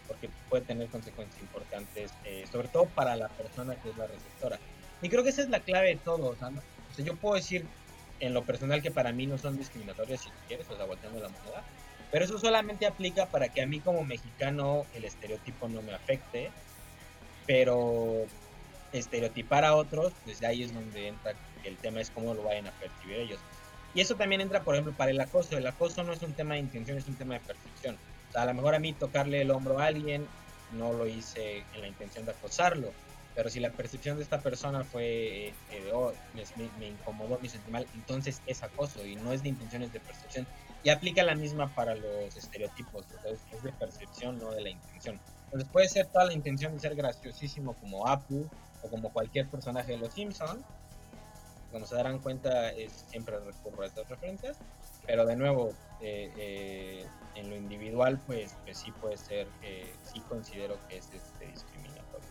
[0.08, 4.60] porque puede tener consecuencias importantes, eh, sobre todo para la persona que es la receptora.
[5.02, 6.28] Y creo que esa es la clave de todo.
[6.28, 7.66] O sea, o sea, yo puedo decir
[8.20, 11.30] en lo personal que para mí no son discriminatorias, si quieres, o sea, volteando la
[11.30, 11.64] moneda,
[12.16, 16.50] pero eso solamente aplica para que a mí como mexicano el estereotipo no me afecte,
[17.46, 18.26] pero
[18.94, 21.34] estereotipar a otros, pues ahí es donde entra
[21.66, 23.40] el tema es cómo lo vayan a percibir ellos.
[23.94, 25.58] Y eso también entra, por ejemplo, para el acoso.
[25.58, 27.98] El acoso no es un tema de intención, es un tema de percepción.
[28.30, 30.26] O sea, a lo mejor a mí tocarle el hombro a alguien,
[30.72, 32.94] no lo hice en la intención de acosarlo.
[33.36, 36.14] Pero si la percepción de esta persona fue, eh, oh,
[36.80, 40.48] me, incomodó, me sentí mal, entonces es acoso y no es de intenciones de percepción.
[40.86, 45.20] Y aplica la misma para los estereotipos, entonces es de percepción, no de la intención.
[45.46, 48.48] Entonces puede ser toda la intención de ser graciosísimo como Apu
[48.84, 50.64] o como cualquier personaje de los Simpsons.
[51.72, 54.60] Como se darán cuenta, es, siempre recurro a estas referencias.
[55.08, 55.72] Pero de nuevo,
[56.02, 61.10] eh, eh, en lo individual, pues, pues sí puede ser, eh, sí considero que es
[61.12, 62.28] este, discriminatorio.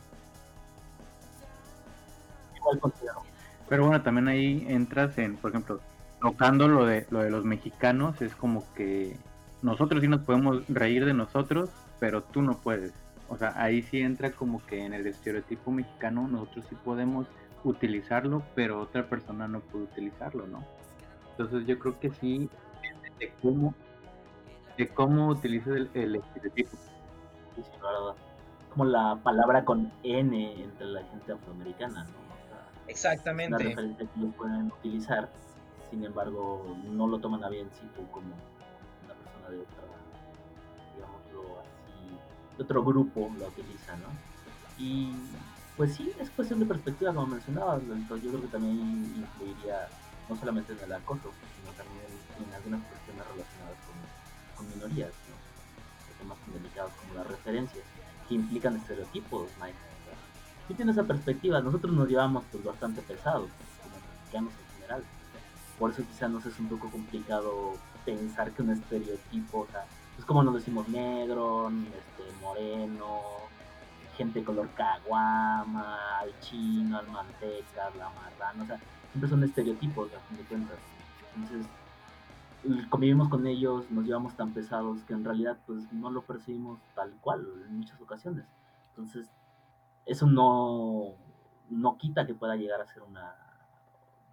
[2.55, 3.23] Igual considero.
[3.69, 5.81] Pero bueno, también ahí entras en, por ejemplo,
[6.25, 9.15] tocando lo de, lo de los mexicanos, es como que
[9.61, 11.69] nosotros sí nos podemos reír de nosotros,
[12.01, 12.95] pero tú no puedes.
[13.29, 17.27] O sea, ahí sí entra como que en el estereotipo mexicano nosotros sí podemos
[17.63, 20.65] utilizarlo, pero otra persona no puede utilizarlo, ¿no?
[21.33, 22.49] Entonces yo creo que sí,
[23.19, 23.75] de cómo,
[24.79, 26.71] de cómo utilizas el, estereotipo.
[27.55, 27.63] Sí,
[28.71, 32.25] Como la palabra con N entre la gente afroamericana, ¿no?
[32.87, 33.63] Exactamente.
[33.63, 35.29] La referencia que ellos pueden utilizar
[35.91, 38.35] sin embargo no lo toman a bien si tú como
[39.05, 39.83] una persona de otra,
[40.95, 44.09] digámoslo así, de otro grupo lo utiliza, ¿no?
[44.79, 45.13] Y
[45.77, 48.79] pues sí, es cuestión de perspectiva, como mencionabas, entonces yo creo que también
[49.17, 49.89] influiría
[50.29, 52.07] no solamente en el acoso, sino también
[52.39, 53.79] en algunas cuestiones relacionadas
[54.57, 55.37] con, minorías, ¿no?
[56.19, 57.85] temas tan delicados como las referencias,
[58.29, 59.77] que implican estereotipos, Mike.
[60.69, 63.51] Si tienes esa perspectiva, nosotros nos llevamos pues bastante pesados,
[63.83, 65.05] como mexicanos en general
[65.79, 69.85] por eso quizá nos es un poco complicado pensar que un estereotipo, o sea,
[70.19, 73.21] es como nos decimos negro, este, moreno,
[74.17, 78.79] gente color caguama, al chino, al manteca, la marrana, o sea,
[79.11, 80.79] siempre son estereotipos a fin de cuentas.
[81.37, 81.67] Entonces,
[82.89, 87.13] convivimos con ellos, nos llevamos tan pesados que en realidad pues no lo percibimos tal
[87.21, 88.45] cual en muchas ocasiones.
[88.91, 89.29] Entonces,
[90.07, 91.15] eso no,
[91.71, 93.35] no quita que pueda llegar a ser una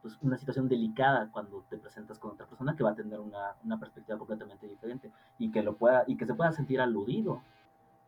[0.01, 3.55] pues, una situación delicada cuando te presentas con otra persona que va a tener una,
[3.63, 7.41] una perspectiva completamente diferente y que lo pueda y que se pueda sentir aludido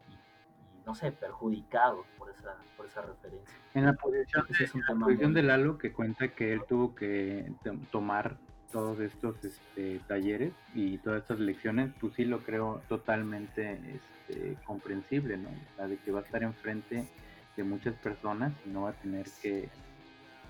[0.10, 4.76] y, y, no sé perjudicado por esa por esa referencia en la posición, de, es
[4.76, 5.42] un tema posición muy...
[5.42, 7.52] de Lalo que cuenta que él tuvo que
[7.92, 8.38] tomar
[8.74, 13.80] todos estos este, talleres y todas estas lecciones, pues sí lo creo totalmente
[14.28, 15.50] este, comprensible, ¿no?
[15.50, 17.08] O sea, de que va a estar enfrente
[17.56, 19.70] de muchas personas y no va a tener que,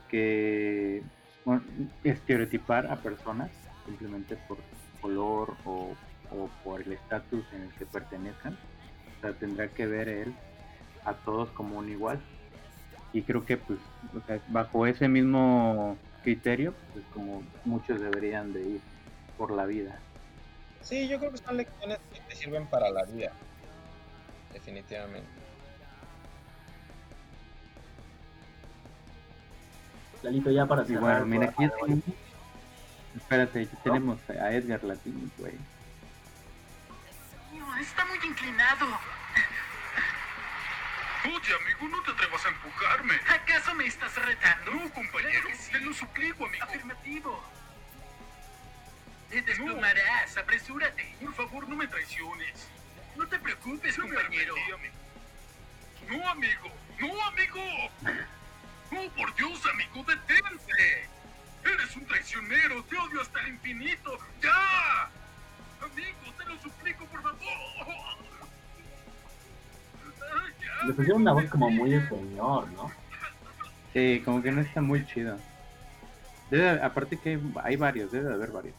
[0.07, 1.03] que
[2.03, 3.51] estereotipar a personas
[3.85, 4.57] simplemente por
[5.01, 5.95] color o,
[6.31, 8.57] o por el estatus en el que pertenezcan.
[9.17, 10.33] O sea, tendrá que ver él
[11.05, 12.19] a todos como un igual.
[13.11, 13.79] Y creo que pues
[14.47, 18.81] bajo ese mismo criterio, pues como muchos deberían de ir
[19.37, 19.99] por la vida.
[20.81, 23.31] Sí, yo creo que son lecciones que te sirven para la vida,
[24.51, 25.27] definitivamente.
[30.23, 30.99] Lalito, ya para cerrar.
[30.99, 32.03] Y bueno, mira, aquí tenemos...
[33.15, 33.81] Espérate, aquí ¿No?
[33.83, 35.53] tenemos a Edgar Latino, güey.
[37.79, 38.87] Está muy inclinado.
[41.25, 43.13] Oye, amigo, no te atrevas a empujarme.
[43.29, 44.71] ¿Acaso me estás retando?
[44.71, 45.71] No, compañero, sí.
[45.71, 46.63] te lo suplico, amigo.
[46.63, 47.43] Afirmativo.
[49.29, 50.41] Te desplomarás, no.
[50.41, 51.15] apresúrate.
[51.21, 52.67] Por favor, no me traiciones.
[53.15, 54.55] No te preocupes, Yo compañero.
[54.55, 54.93] Me amigo.
[56.09, 56.69] No, amigo.
[56.99, 57.61] No, amigo.
[58.93, 61.09] Oh, por Dios, amigo, detente.
[61.63, 62.83] Eres un traicionero.
[62.83, 64.17] Te odio hasta el infinito.
[64.41, 65.09] ¡Ya!
[65.81, 67.39] Amigo, te lo suplico, por favor.
[70.85, 72.91] Le pusieron una voz como muy de señor, ¿no?
[73.93, 75.37] Sí, como que no está muy chido.
[76.49, 78.75] Debe, aparte que hay varios, debe de haber varios.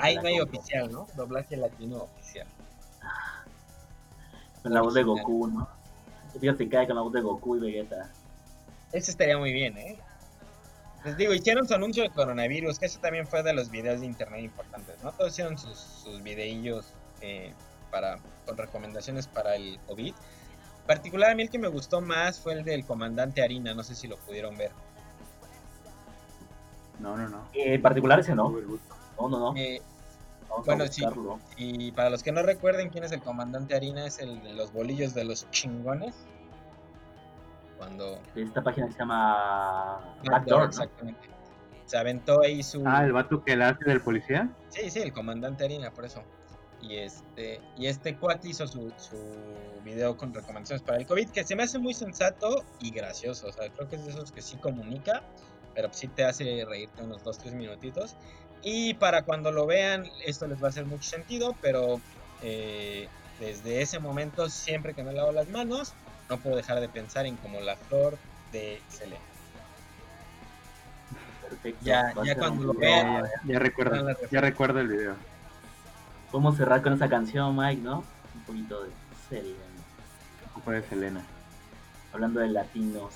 [0.00, 1.08] Ahí no hay oficial, ¿no?
[1.16, 2.46] Doblaje latino oficial.
[4.62, 5.68] Con la voz de Goku, ¿no?
[6.40, 8.10] Fíjate que cae con la voz de Goku y Vegeta.
[8.94, 9.98] Ese estaría muy bien, ¿eh?
[11.04, 14.06] Les digo, hicieron su anuncio de coronavirus, que eso también fue de los videos de
[14.06, 15.10] internet importantes, ¿no?
[15.10, 16.86] Todos hicieron sus, sus videillos
[17.20, 17.52] eh,
[17.90, 20.14] para, con recomendaciones para el COVID.
[20.86, 23.96] Particular a mí el que me gustó más fue el del comandante Harina, no sé
[23.96, 24.70] si lo pudieron ver.
[27.00, 27.48] No, no, no.
[27.52, 28.50] Eh, en particular ese no.
[29.18, 29.56] No, no, no.
[29.56, 29.82] Eh,
[30.64, 31.02] bueno, sí.
[31.56, 34.72] Y para los que no recuerden quién es el comandante Harina, es el de los
[34.72, 36.14] bolillos de los chingones.
[37.84, 38.18] Cuando.
[38.34, 41.28] Esta página se llama Backdoor, Backdoor exactamente.
[41.28, 41.34] ¿no?
[41.84, 42.82] Se aventó ahí su.
[42.86, 44.48] Ah, el vato que la hace del policía.
[44.70, 46.22] Sí, sí, el comandante Harina, por eso.
[46.80, 49.16] Y este, y este cuate hizo su, su
[49.84, 53.48] video con recomendaciones para el COVID, que se me hace muy sensato y gracioso.
[53.48, 55.22] O sea, creo que es de esos que sí comunica,
[55.74, 58.16] pero sí te hace reírte unos 2-3 minutitos.
[58.62, 62.00] Y para cuando lo vean, esto les va a hacer mucho sentido, pero
[62.42, 63.08] eh,
[63.40, 65.92] desde ese momento, siempre que me lavo las manos,
[66.28, 68.18] no puedo dejar de pensar en como la flor
[68.52, 69.20] de Selena.
[71.42, 71.80] Perfecto.
[71.84, 75.14] Ya, ya cuando lo vean, ya, ya, recuerdo, ya recuerdo el video.
[76.30, 78.04] Podemos cerrar con esa canción, Mike, ¿no?
[78.34, 78.90] Un poquito de
[79.28, 79.64] Selena.
[80.46, 81.22] Un poco de Selena.
[82.12, 83.12] Hablando de latinos.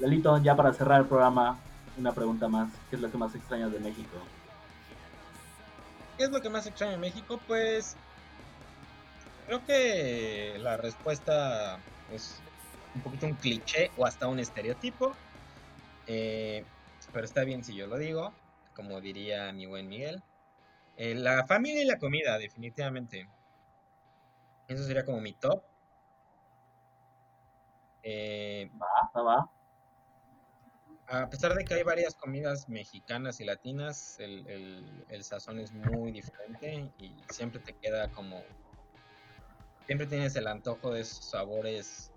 [0.00, 1.58] Lalito, ya para cerrar el programa,
[1.96, 2.68] una pregunta más.
[2.90, 4.18] ¿Qué es lo que más extrañas de México?
[6.16, 7.40] ¿Qué es lo que más extraño de México?
[7.46, 7.96] Pues
[9.46, 11.78] creo que la respuesta
[12.14, 12.40] es
[12.94, 15.14] un poquito un cliché o hasta un estereotipo.
[16.06, 16.64] Eh,
[17.12, 18.32] pero está bien si yo lo digo,
[18.74, 20.22] como diría mi buen Miguel.
[20.96, 23.28] Eh, la familia y la comida, definitivamente.
[24.68, 25.62] Eso sería como mi top.
[28.02, 29.50] Eh, va, va, va.
[31.06, 35.72] A pesar de que hay varias comidas mexicanas y latinas, el, el, el sazón es
[35.72, 38.42] muy diferente y siempre te queda como...
[39.86, 42.10] Siempre tienes el antojo de esos sabores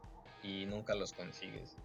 [0.43, 1.75] y nunca los consigues.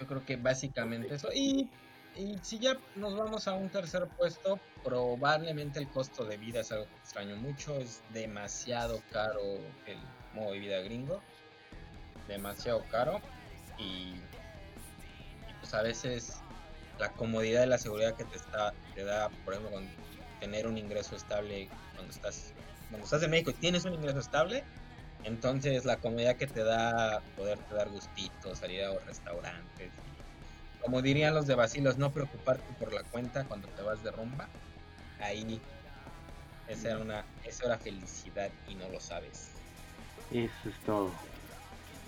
[0.00, 1.28] Yo creo que básicamente eso.
[1.32, 1.70] Y,
[2.16, 6.72] y, si ya nos vamos a un tercer puesto, probablemente el costo de vida es
[6.72, 7.76] algo que extraño mucho.
[7.78, 9.40] Es demasiado caro
[9.86, 9.98] el
[10.34, 11.20] modo de vida gringo.
[12.28, 13.20] Demasiado caro.
[13.78, 14.14] Y,
[15.48, 16.42] y pues a veces
[16.98, 19.88] la comodidad y la seguridad que te, está, te da, por ejemplo, con
[20.40, 22.52] tener un ingreso estable cuando estás,
[22.92, 24.64] cuando estás en México y tienes un ingreso estable,
[25.24, 29.90] entonces la comodidad que te da poderte dar gustitos, salir a los restaurantes.
[30.82, 34.48] Como dirían los de Basilos, no preocuparte por la cuenta cuando te vas de rumba.
[35.20, 35.58] Ahí
[36.68, 39.52] esa era una esa era felicidad y no lo sabes.
[40.30, 41.10] Eso es todo.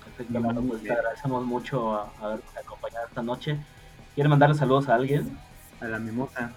[0.05, 3.57] Perfecto, hermano, pues te agradecemos mucho a, a habernos acompañado esta noche.
[4.15, 5.39] ¿Quieren mandarle saludos a alguien?
[5.81, 6.53] A la mimosa.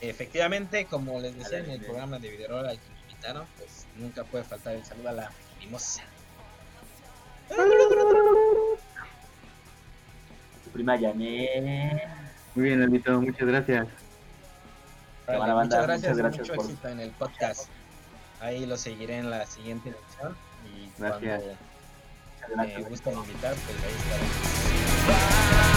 [0.00, 4.84] Efectivamente, como les decía en el programa de me invitaron, pues nunca puede faltar el
[4.84, 6.02] saludo a la mimosa.
[10.72, 12.02] prima Yané.
[12.54, 13.86] Muy bien, Alvito, muchas gracias.
[15.26, 17.68] Vale, Cámara, banda, muchas gracias, muchas gracias mucho por- éxito en el podcast.
[18.40, 21.42] Ahí lo seguiré en la siguiente edición y Gracias.
[22.52, 25.73] cuando me gusten invitar, pues ahí estaré.